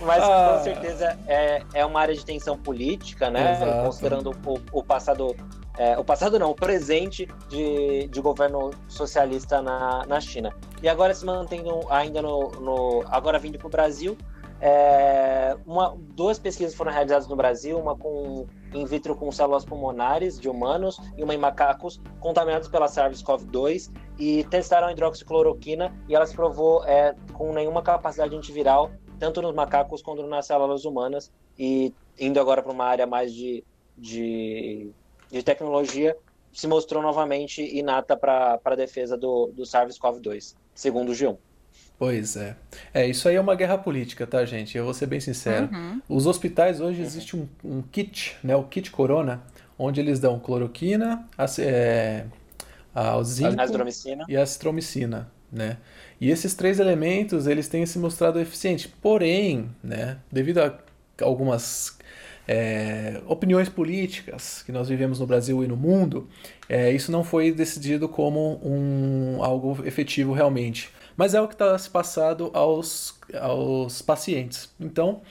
[0.00, 0.56] Mas Ah.
[0.58, 3.52] com certeza é, é uma área de tensão política, né?
[3.52, 3.84] Exato.
[3.86, 5.34] Considerando o, o passado.
[5.78, 10.52] é, o passado não, o presente de, de governo socialista na, na China.
[10.82, 12.50] E agora se mantendo ainda no.
[12.60, 14.16] no- agora vindo para o Brasil.
[14.60, 20.38] é, uma, duas pesquisas foram realizadas no Brasil, uma com in vitro com células pulmonares
[20.38, 26.34] de humanos e uma em macacos contaminados pela SARS-CoV-2 e testaram hidroxicloroquina e ela se
[26.34, 32.38] provou é, com nenhuma capacidade antiviral tanto nos macacos quanto nas células humanas e indo
[32.40, 33.64] agora para uma área mais de,
[33.96, 34.90] de,
[35.30, 36.16] de tecnologia
[36.52, 41.36] se mostrou novamente inata para a defesa do, do SARS-CoV-2, segundo o G1.
[41.98, 42.56] Pois é.
[42.92, 44.76] É, isso aí é uma guerra política, tá, gente?
[44.76, 45.68] Eu vou ser bem sincero.
[45.72, 46.00] Uhum.
[46.08, 48.54] Os hospitais hoje existe um, um kit, né?
[48.54, 49.42] O kit Corona,
[49.78, 52.26] onde eles dão cloroquina, a, é,
[52.94, 53.56] a, o zinco
[54.28, 55.78] e a acitromicina, né?
[56.20, 58.86] E esses três elementos, eles têm se mostrado eficientes.
[58.86, 60.78] Porém, né, devido a
[61.22, 61.96] algumas
[62.48, 66.28] é, opiniões políticas que nós vivemos no Brasil e no mundo,
[66.68, 70.90] é, isso não foi decidido como um, algo efetivo realmente.
[71.16, 74.74] Mas é o que está se passado aos, aos pacientes.
[74.78, 75.22] Então,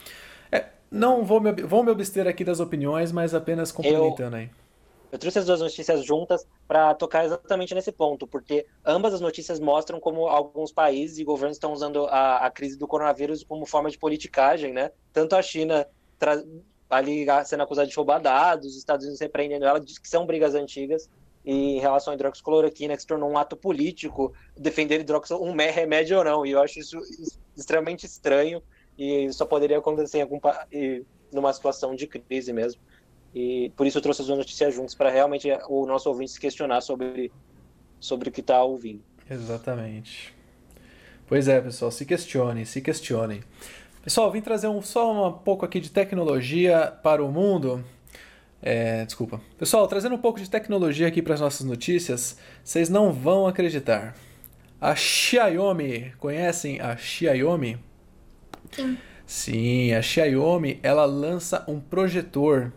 [0.51, 4.49] é, não vou me, vou me abster aqui das opiniões, mas apenas complementando aí.
[5.11, 9.61] Eu trouxe as duas notícias juntas para tocar exatamente nesse ponto, porque ambas as notícias
[9.61, 13.89] mostram como alguns países e governos estão usando a, a crise do coronavírus como forma
[13.89, 14.91] de politicagem, né?
[15.13, 15.87] Tanto a China
[16.89, 20.53] ali sendo acusada de roubar dados, os Estados Unidos repreendendo ela, diz que são brigas
[20.53, 21.09] antigas,
[21.45, 26.23] em relação à hidroxicloroquina, que se tornou um ato político defender hidroxicloroquina, um remédio ou
[26.23, 26.99] não, e eu acho isso
[27.55, 28.63] extremamente estranho,
[28.97, 30.39] e só poderia acontecer em algum,
[31.31, 32.81] numa situação de crise mesmo.
[33.33, 36.39] E por isso eu trouxe as duas notícias juntas, para realmente o nosso ouvinte se
[36.39, 37.31] questionar sobre,
[37.99, 39.03] sobre o que está ouvindo.
[39.29, 40.33] Exatamente.
[41.27, 43.43] Pois é, pessoal, se questionem, se questionem.
[44.03, 47.83] Pessoal, vim trazer um, só um pouco aqui de tecnologia para o mundo.
[48.65, 49.39] É, desculpa.
[49.59, 54.15] Pessoal, trazendo um pouco de tecnologia aqui para as nossas notícias, vocês não vão acreditar.
[54.81, 57.77] A Xiaomi, conhecem a Xiaomi?
[58.71, 58.97] Sim.
[59.23, 62.73] Sim, a Xiaomi, ela lança um projetor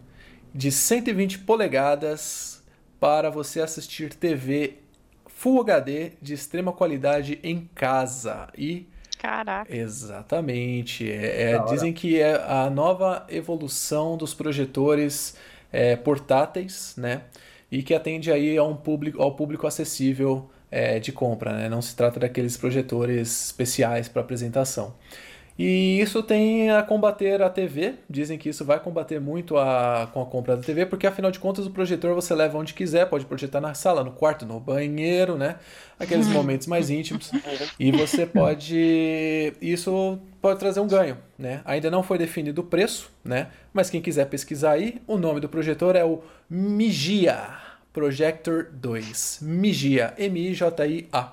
[0.54, 2.62] de 120 polegadas
[3.00, 4.80] para você assistir TV
[5.26, 8.48] Full HD de extrema qualidade em casa.
[8.58, 8.86] E.
[9.18, 9.74] Caraca.
[9.74, 11.10] Exatamente.
[11.10, 15.34] É, é, dizem que é a nova evolução dos projetores
[15.72, 17.22] é, portáteis, né?
[17.70, 21.68] E que atende aí a um público, ao público acessível é, de compra, né?
[21.68, 24.94] Não se trata daqueles projetores especiais para apresentação.
[25.58, 27.96] E isso tem a combater a TV.
[28.08, 31.40] Dizem que isso vai combater muito a, com a compra da TV, porque afinal de
[31.40, 35.36] contas o projetor você leva onde quiser, pode projetar na sala, no quarto, no banheiro,
[35.36, 35.56] né?
[35.98, 37.32] Aqueles momentos mais íntimos.
[37.78, 39.52] E você pode.
[39.60, 41.60] Isso pode trazer um ganho, né?
[41.64, 43.48] Ainda não foi definido o preço, né?
[43.72, 47.56] Mas quem quiser pesquisar aí, o nome do projetor é o Migia
[47.92, 49.40] Projector 2.
[49.42, 51.32] Migia, M-I-J-I-A.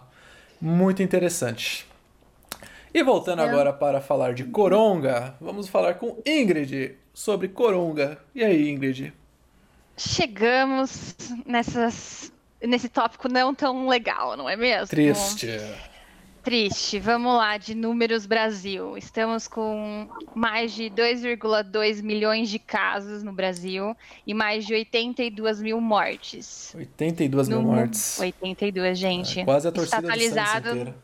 [0.59, 1.85] Muito interessante.
[2.95, 3.45] E voltando é.
[3.45, 8.17] agora para falar de Coronga, vamos falar com Ingrid sobre Coronga.
[8.33, 9.11] E aí, Ingrid?
[9.97, 11.13] Chegamos
[11.45, 12.31] nessas,
[12.63, 14.87] nesse tópico não tão legal, não é mesmo?
[14.87, 15.59] Triste.
[16.41, 16.97] Triste.
[16.97, 18.97] Vamos lá, de números Brasil.
[18.97, 23.93] Estamos com mais de 2,2 milhões de casos no Brasil
[24.25, 26.73] e mais de 82 mil mortes.
[26.73, 27.61] 82 no...
[27.61, 28.17] mil mortes.
[28.21, 29.41] 82, gente.
[29.41, 30.95] É, quase a torcida Está atualizado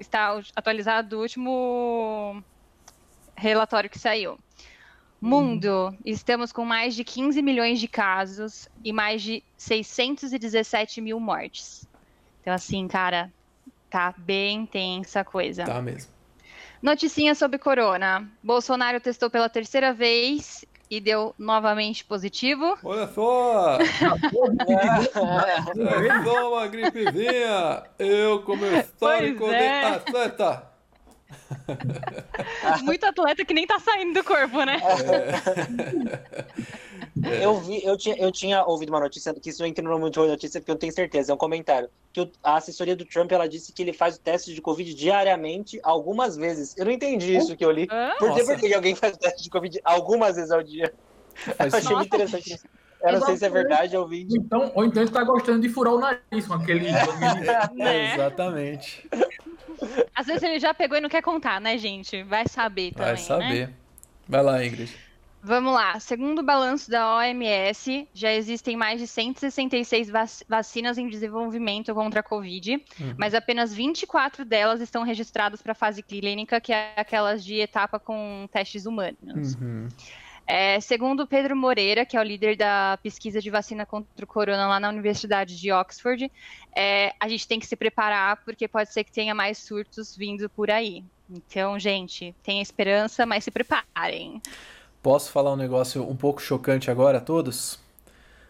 [0.00, 2.42] está atualizado do último
[3.36, 4.38] relatório que saiu.
[5.20, 11.88] Mundo, estamos com mais de 15 milhões de casos e mais de 617 mil mortes.
[12.40, 13.32] Então, assim, cara,
[13.90, 15.64] tá bem tensa a coisa.
[15.64, 16.12] Tá mesmo.
[16.80, 18.30] Noticinha sobre corona.
[18.42, 22.76] Bolsonaro testou pela terceira vez e deu novamente positivo.
[22.82, 23.78] Olha só!
[23.78, 23.86] é
[26.24, 27.84] só uma gripezinha!
[27.98, 29.80] Eu, como histórico pois é.
[29.80, 30.67] de atleta!
[32.82, 34.80] Muito atleta que nem tá saindo do corpo, né?
[37.22, 37.44] É.
[37.44, 40.60] Eu vi, eu tinha, eu tinha ouvido uma notícia que isso entra no de notícia
[40.60, 41.90] porque eu tenho certeza, é um comentário.
[42.12, 45.78] Que a assessoria do Trump ela disse que ele faz o teste de Covid diariamente,
[45.82, 46.74] algumas vezes.
[46.76, 47.88] Eu não entendi isso que eu li.
[48.18, 50.92] Por que, porque alguém faz o teste de Covid algumas vezes ao dia?
[51.56, 52.66] Faz eu achei muito interessante isso.
[53.00, 54.40] Eu não sei se é verdade ou vídeo.
[54.40, 56.90] Então, ou então ele tá gostando de furar o nariz com aquele.
[57.74, 58.14] né?
[58.14, 59.08] Exatamente.
[60.14, 62.22] Às vezes ele já pegou e não quer contar, né, gente?
[62.22, 63.14] Vai saber também.
[63.14, 63.68] Vai saber.
[63.68, 63.74] Né?
[64.28, 64.94] Vai lá, Ingrid.
[65.42, 65.98] Vamos lá.
[66.00, 70.10] Segundo o balanço da OMS, já existem mais de 166
[70.48, 73.14] vacinas em desenvolvimento contra a Covid, uhum.
[73.16, 78.48] mas apenas 24 delas estão registradas para fase clínica, que é aquelas de etapa com
[78.52, 79.54] testes humanos.
[79.54, 79.88] Uhum.
[80.50, 84.66] É, segundo Pedro Moreira, que é o líder da pesquisa de vacina contra o corona
[84.66, 86.32] lá na Universidade de Oxford,
[86.74, 90.48] é, a gente tem que se preparar porque pode ser que tenha mais surtos vindo
[90.48, 91.04] por aí.
[91.28, 94.40] Então, gente, tenha esperança, mas se preparem.
[95.02, 97.78] Posso falar um negócio um pouco chocante agora a todos?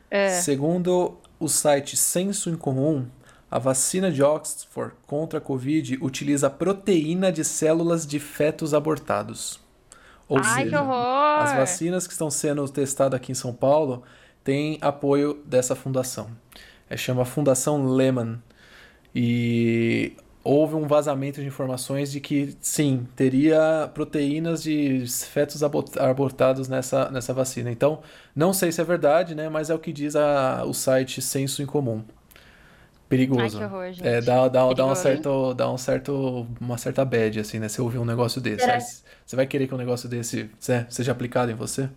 [0.09, 0.41] É.
[0.41, 3.09] Segundo o site Senso em Comum,
[3.51, 9.59] a vacina de Oxford contra a Covid utiliza proteína de células de fetos abortados.
[10.29, 11.43] Ou Ai, seja, que horror!
[11.43, 14.03] as vacinas que estão sendo testadas aqui em São Paulo
[14.45, 16.29] têm apoio dessa fundação.
[16.89, 18.43] É chama Fundação Lehman.
[19.15, 20.13] E
[20.45, 27.35] houve um vazamento de informações de que sim, teria proteínas de fetos abortados nessa, nessa
[27.35, 27.71] vacina.
[27.71, 28.01] Então,
[28.35, 29.49] não sei se é verdade, né?
[29.49, 32.03] Mas é o que diz a, o site Senso em Comum.
[33.09, 33.59] Perigoso.
[33.59, 34.07] Ai, que horror, gente.
[34.07, 37.69] É, dá, dá, dá, um certo, dá um certo, uma certa bad, assim, né?
[37.69, 38.71] Você ouvir um negócio desse.
[38.71, 38.79] É.
[38.81, 40.51] Você vai querer que um negócio desse
[40.91, 41.89] seja aplicado em você?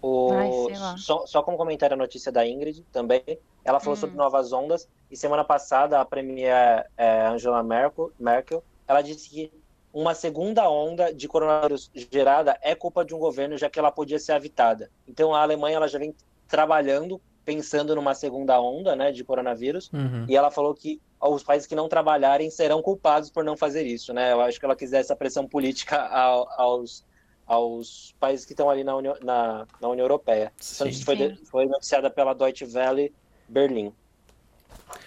[0.00, 0.50] O, Ai,
[0.96, 3.22] só, só como comentário a notícia da Ingrid também.
[3.64, 3.96] Ela falou Hum.
[3.96, 4.88] sobre novas ondas.
[5.10, 9.52] E semana passada, a premier é, Angela Merkel, Merkel, ela disse que
[9.92, 14.18] uma segunda onda de coronavírus gerada é culpa de um governo, já que ela podia
[14.18, 14.90] ser evitada.
[15.06, 16.14] Então a Alemanha ela já vem
[16.46, 19.90] trabalhando, pensando numa segunda onda né, de coronavírus.
[19.90, 20.26] Uhum.
[20.28, 24.12] E ela falou que os países que não trabalharem serão culpados por não fazer isso,
[24.12, 24.32] né?
[24.32, 27.02] Eu acho que ela quis dar essa pressão política ao- aos,
[27.46, 30.52] aos países que estão ali na União, na, na União Europeia.
[30.60, 30.84] Essa Sim.
[30.84, 31.44] notícia foi, Sim.
[31.50, 33.14] foi noticiada pela Deutsche Welle
[33.48, 33.94] Berlim.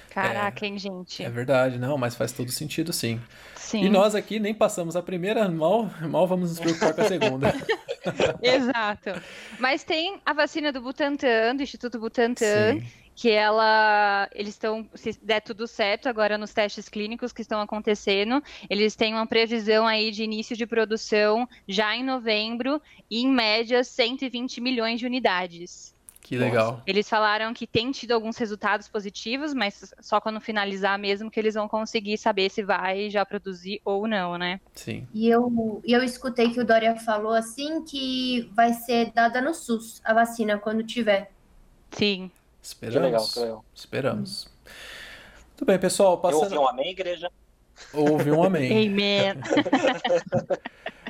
[0.09, 1.23] Caraca, hein, gente?
[1.23, 3.21] É verdade, não, mas faz todo sentido sim.
[3.71, 3.85] Sim.
[3.85, 7.53] E nós aqui nem passamos a primeira, mal, mal vamos nos preocupar com a segunda.
[8.43, 9.11] Exato.
[9.61, 12.87] Mas tem a vacina do Butantan, do Instituto Butantan, Sim.
[13.15, 18.43] que ela, eles estão, se der tudo certo agora nos testes clínicos que estão acontecendo,
[18.69, 23.85] eles têm uma previsão aí de início de produção já em novembro e em média
[23.85, 25.95] 120 milhões de unidades.
[26.31, 26.81] Que legal.
[26.87, 31.55] Eles falaram que tem tido alguns resultados positivos, mas só quando finalizar mesmo que eles
[31.55, 34.61] vão conseguir saber se vai já produzir ou não, né?
[34.73, 35.05] Sim.
[35.13, 39.53] E eu, e eu escutei que o Dória falou assim que vai ser dada no
[39.53, 41.33] SUS a vacina quando tiver.
[41.91, 42.31] Sim.
[42.79, 43.33] Que legal, Esperamos.
[43.33, 43.65] que legal.
[43.75, 44.47] Esperamos.
[45.49, 46.61] Muito bem, pessoal, Eu ouvi passando.
[46.61, 47.29] um amém, igreja?
[47.93, 48.87] Houve um amém.
[48.87, 49.33] Amen.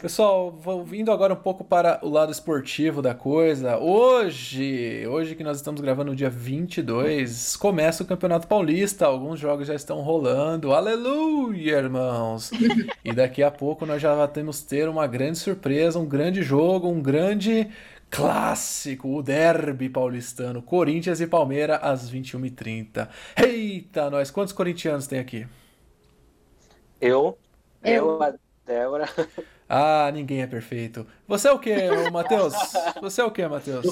[0.00, 0.54] Pessoal,
[0.84, 3.78] vindo agora um pouco para o lado esportivo da coisa.
[3.78, 9.06] Hoje, hoje que nós estamos gravando no dia 22, começa o Campeonato Paulista.
[9.06, 10.72] Alguns jogos já estão rolando.
[10.72, 12.50] Aleluia, irmãos!
[13.04, 17.00] E daqui a pouco nós já temos ter uma grande surpresa, um grande jogo, um
[17.00, 17.68] grande
[18.10, 23.08] clássico, o derby paulistano, Corinthians e Palmeiras às 21h30.
[23.36, 25.46] Eita, nós, quantos corintianos tem aqui?
[27.00, 27.38] Eu,
[27.82, 28.22] eu, Eu.
[28.22, 29.06] a Débora.
[29.68, 31.06] Ah, ninguém é perfeito.
[31.26, 31.74] Você é o quê,
[32.12, 32.54] Matheus?
[33.00, 33.86] Você é o quê, Matheus?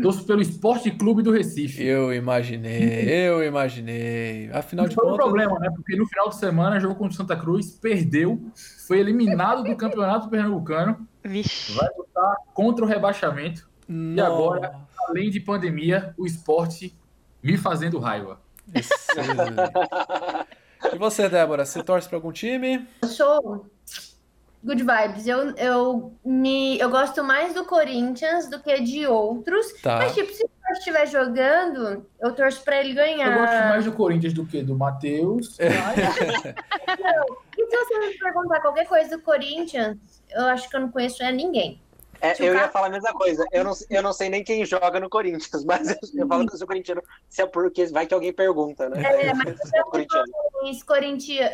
[0.00, 1.84] Torço pelo, Esporte Clube do Recife.
[1.84, 4.50] Eu imaginei, eu imaginei.
[4.52, 5.70] Afinal de Foi um contas, problema, né?
[5.70, 8.40] Porque no final de semana, jogo contra o Santa Cruz, perdeu,
[8.86, 11.72] foi eliminado do Campeonato Pernambucano, Vixe.
[11.74, 13.68] vai lutar contra o rebaixamento.
[13.88, 14.74] E agora,
[15.08, 16.96] além de pandemia, o esporte
[17.42, 18.40] me fazendo raiva.
[18.74, 19.56] Excelente.
[20.92, 22.86] E você, Débora, você torce para algum time?
[23.02, 23.66] Eu sou
[24.64, 25.26] good vibes.
[25.26, 29.72] Eu, eu, me, eu gosto mais do Corinthians do que de outros.
[29.82, 29.96] Tá.
[29.98, 33.68] Mas, tipo, se o Corinthians estiver jogando, eu torço pra ele Eu gosto ganhar.
[33.68, 35.56] mais do Corinthians do que do Matheus.
[35.58, 36.54] mas-
[37.58, 39.96] E se você me perguntar qualquer coisa do Corinthians,
[40.30, 41.80] eu acho que eu não conheço é ninguém.
[42.20, 43.44] É, Se o eu ia falar a mesma coisa.
[43.50, 46.54] Eu não, eu não sei nem quem joga no Corinthians, mas eu, eu falo que
[46.54, 49.02] eu sou corintiano, se é porque vai que alguém pergunta, né?
[49.02, 50.26] É, mas Eu sou corintiano.
[50.86, 51.52] Corinthians,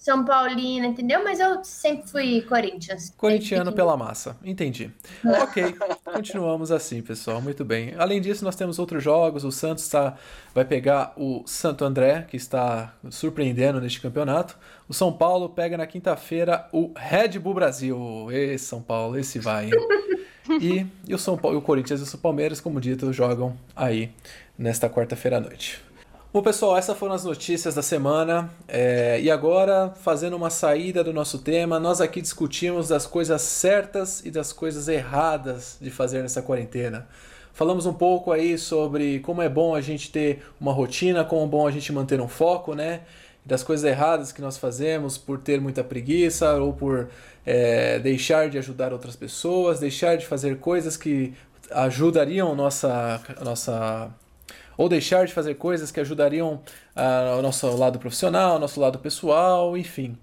[0.00, 1.22] São Paulino, entendeu?
[1.22, 3.12] Mas eu sempre fui Corinthians.
[3.18, 4.34] Corintiano pela massa.
[4.42, 4.90] Entendi.
[5.42, 5.74] Ok,
[6.04, 7.42] continuamos assim, pessoal.
[7.42, 7.94] Muito bem.
[7.98, 9.44] Além disso, nós temos outros jogos.
[9.44, 10.16] O Santos tá,
[10.54, 14.56] vai pegar o Santo André, que está surpreendendo neste campeonato.
[14.88, 18.28] O São Paulo pega na quinta-feira o Red Bull Brasil.
[18.32, 19.66] Esse São Paulo, esse vai.
[19.66, 19.72] hein?
[20.60, 24.10] E, e o São Paulo, o Corinthians e o Palmeiras, como dito, jogam aí
[24.58, 25.80] nesta quarta-feira à noite.
[26.32, 28.48] Bom, pessoal, essas foram as notícias da semana.
[28.68, 34.24] É, e agora, fazendo uma saída do nosso tema, nós aqui discutimos das coisas certas
[34.24, 37.08] e das coisas erradas de fazer nessa quarentena.
[37.52, 41.48] Falamos um pouco aí sobre como é bom a gente ter uma rotina, como é
[41.48, 43.00] bom a gente manter um foco, né?
[43.44, 47.08] Das coisas erradas que nós fazemos por ter muita preguiça ou por
[47.44, 51.34] é, deixar de ajudar outras pessoas, deixar de fazer coisas que
[51.72, 54.12] ajudariam nossa, nossa
[54.76, 56.60] ou deixar de fazer coisas que ajudariam
[56.94, 60.16] ah, o nosso lado profissional, nosso lado pessoal, enfim.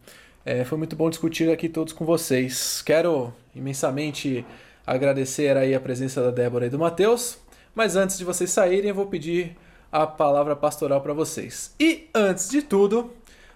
[0.45, 2.82] É, foi muito bom discutir aqui todos com vocês.
[2.82, 4.45] Quero imensamente
[4.86, 7.38] agradecer aí a presença da Débora e do Matheus,
[7.76, 9.58] mas antes de vocês saírem, eu vou pedir
[9.91, 11.76] a palavra pastoral para vocês.
[11.78, 13.12] E antes de tudo,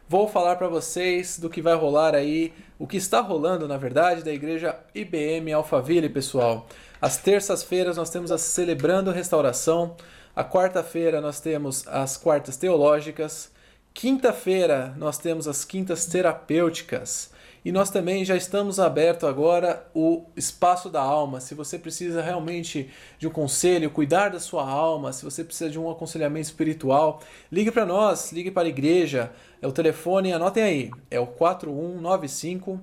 [0.07, 4.23] vou falar para vocês do que vai rolar aí, o que está rolando, na verdade,
[4.23, 6.67] da igreja IBM Alphaville, pessoal.
[7.01, 9.95] Às terças-feiras nós temos a Celebrando Restauração.
[10.35, 13.51] A quarta-feira nós temos as quartas teológicas.
[13.93, 17.31] Quinta-feira nós temos as quintas terapêuticas.
[17.63, 21.39] E nós também já estamos aberto agora o espaço da alma.
[21.39, 25.77] Se você precisa realmente de um conselho, cuidar da sua alma, se você precisa de
[25.77, 27.21] um aconselhamento espiritual,
[27.51, 29.31] ligue para nós, ligue para a igreja.
[29.61, 32.81] É o telefone, anotem aí, é o 4195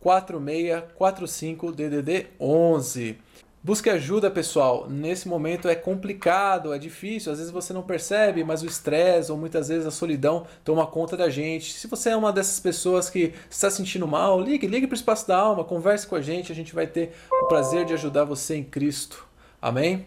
[0.00, 3.18] 4645 DDD 11.
[3.62, 4.86] Busque ajuda, pessoal.
[4.88, 9.36] Nesse momento é complicado, é difícil, às vezes você não percebe, mas o estresse ou
[9.36, 11.72] muitas vezes a solidão toma conta da gente.
[11.72, 15.26] Se você é uma dessas pessoas que está sentindo mal, ligue, ligue para o Espaço
[15.26, 18.56] da Alma, converse com a gente, a gente vai ter o prazer de ajudar você
[18.56, 19.26] em Cristo.
[19.60, 20.06] Amém?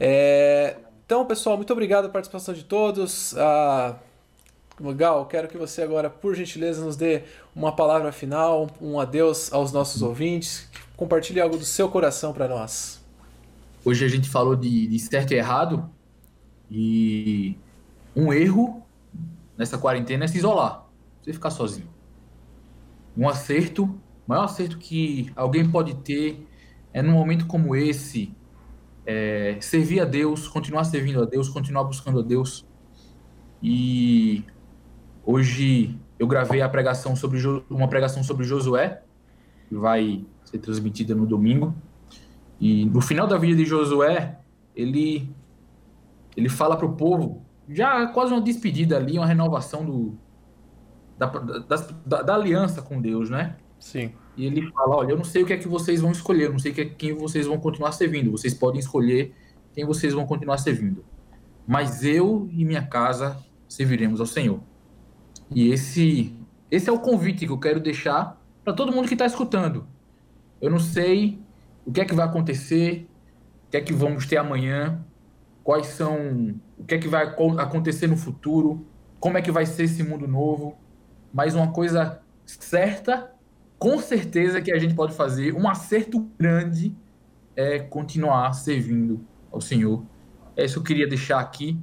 [0.00, 0.76] É...
[1.04, 3.34] Então, pessoal, muito obrigado pela participação de todos.
[3.36, 3.96] Ah,
[4.94, 7.22] Gal, quero que você agora, por gentileza, nos dê
[7.54, 10.67] uma palavra final, um adeus aos nossos ouvintes.
[10.98, 13.00] Compartilhe algo do seu coração para nós.
[13.84, 15.88] Hoje a gente falou de, de certo e errado.
[16.68, 17.56] E
[18.16, 18.84] um erro
[19.56, 20.88] nessa quarentena é se isolar.
[21.22, 21.88] Você ficar sozinho.
[23.16, 26.44] Um acerto, o maior acerto que alguém pode ter
[26.92, 28.34] é num momento como esse,
[29.06, 32.66] é, servir a Deus, continuar servindo a Deus, continuar buscando a Deus.
[33.62, 34.42] E
[35.24, 37.40] hoje eu gravei a pregação sobre
[37.70, 39.04] uma pregação sobre Josué,
[39.68, 41.74] que vai ser transmitida no domingo.
[42.60, 44.38] E no final da vida de Josué,
[44.74, 45.30] ele
[46.36, 50.16] ele fala para o povo, já quase uma despedida ali, uma renovação do,
[51.18, 53.56] da, da, da, aliança com Deus, né?
[53.78, 54.12] Sim.
[54.36, 56.52] E ele fala: Olha, eu não sei o que é que vocês vão escolher, eu
[56.52, 58.30] não sei quem vocês vão continuar servindo.
[58.30, 59.34] Vocês podem escolher
[59.74, 61.04] quem vocês vão continuar servindo.
[61.66, 63.36] Mas eu e minha casa
[63.68, 64.60] serviremos ao Senhor.
[65.50, 66.34] E esse,
[66.70, 68.37] esse é o convite que eu quero deixar
[68.68, 69.86] para todo mundo que está escutando.
[70.60, 71.40] Eu não sei
[71.86, 73.08] o que é que vai acontecer,
[73.66, 75.02] o que é que vamos ter amanhã,
[75.64, 78.86] quais são, o que é que vai acontecer no futuro,
[79.18, 80.76] como é que vai ser esse mundo novo.
[81.32, 83.32] Mas uma coisa certa
[83.78, 86.94] com certeza que a gente pode fazer um acerto grande
[87.56, 90.04] é continuar servindo ao Senhor.
[90.54, 91.80] É isso que eu queria deixar aqui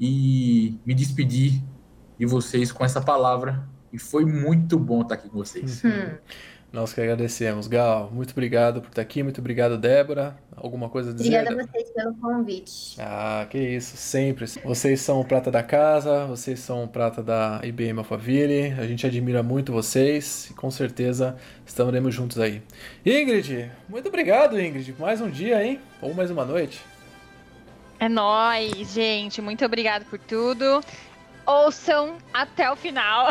[0.00, 1.62] e me despedir
[2.18, 3.68] de vocês com essa palavra.
[3.92, 5.84] E foi muito bom estar aqui com vocês.
[5.84, 6.16] Hum.
[6.72, 7.66] Nós que agradecemos.
[7.66, 9.22] Gal, muito obrigado por estar aqui.
[9.22, 10.34] Muito obrigado, Débora.
[10.56, 11.38] Alguma coisa a dizer?
[11.38, 12.96] Obrigada a vocês pelo convite.
[12.98, 14.46] Ah, que isso, sempre.
[14.64, 18.72] Vocês são o prata da casa, vocês são o prata da IBM Alphaville.
[18.78, 21.36] A gente admira muito vocês e com certeza
[21.66, 22.62] estaremos juntos aí.
[23.04, 24.94] Ingrid, muito obrigado, Ingrid.
[24.98, 25.78] Mais um dia, hein?
[26.00, 26.80] Ou mais uma noite.
[28.00, 29.42] É nóis, gente.
[29.42, 30.80] Muito obrigado por tudo
[31.46, 33.28] ouçam até o final.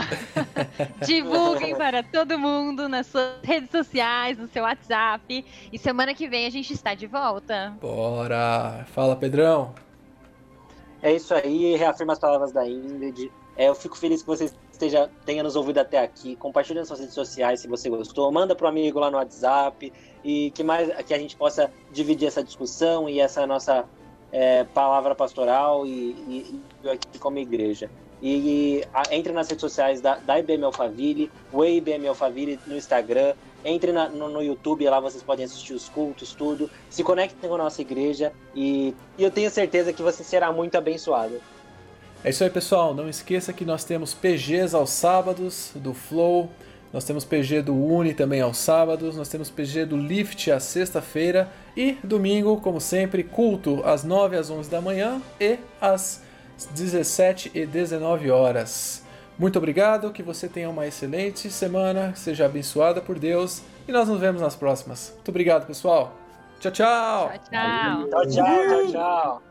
[1.06, 5.46] Divulguem para todo mundo nas suas redes sociais, no seu WhatsApp.
[5.72, 7.74] E semana que vem a gente está de volta.
[7.82, 8.86] Bora!
[8.94, 9.74] Fala, Pedrão.
[11.02, 13.32] É isso aí, reafirma as palavras da Ingrid.
[13.58, 16.36] É, eu fico feliz que você esteja, tenha nos ouvido até aqui.
[16.36, 18.32] Compartilhe nas suas redes sociais se você gostou.
[18.32, 19.92] Manda para o amigo lá no WhatsApp.
[20.24, 23.86] E que mais que a gente possa dividir essa discussão e essa nossa
[24.32, 27.90] é, palavra pastoral e, e, e, aqui como igreja.
[28.22, 33.34] E, a, entre nas redes sociais da, da IBM Alphaville, o IBM Alphaville no Instagram,
[33.66, 36.70] entre na, no, no, YouTube, lá vocês podem assistir os cultos, tudo.
[36.90, 40.78] Se conectem com a nossa igreja e, e eu tenho certeza que você será muito
[40.78, 41.42] abençoado.
[42.24, 42.94] É isso aí, pessoal.
[42.94, 46.52] Não esqueça que nós temos PGs aos sábados do Flow.
[46.94, 51.50] Nós temos PG do Uni também aos sábados, nós temos PG do Lift à sexta-feira
[51.76, 56.22] e domingo, como sempre, culto às 9 às 11 da manhã e às
[56.72, 59.04] 17 e 19 horas.
[59.40, 64.20] Muito obrigado, que você tenha uma excelente semana, seja abençoada por Deus e nós nos
[64.20, 65.12] vemos nas próximas.
[65.16, 66.14] Muito obrigado, pessoal.
[66.60, 67.30] Tchau, tchau.
[67.30, 68.10] Tchau, tchau.
[68.10, 69.51] Tchau, tchau, tchau, tchau.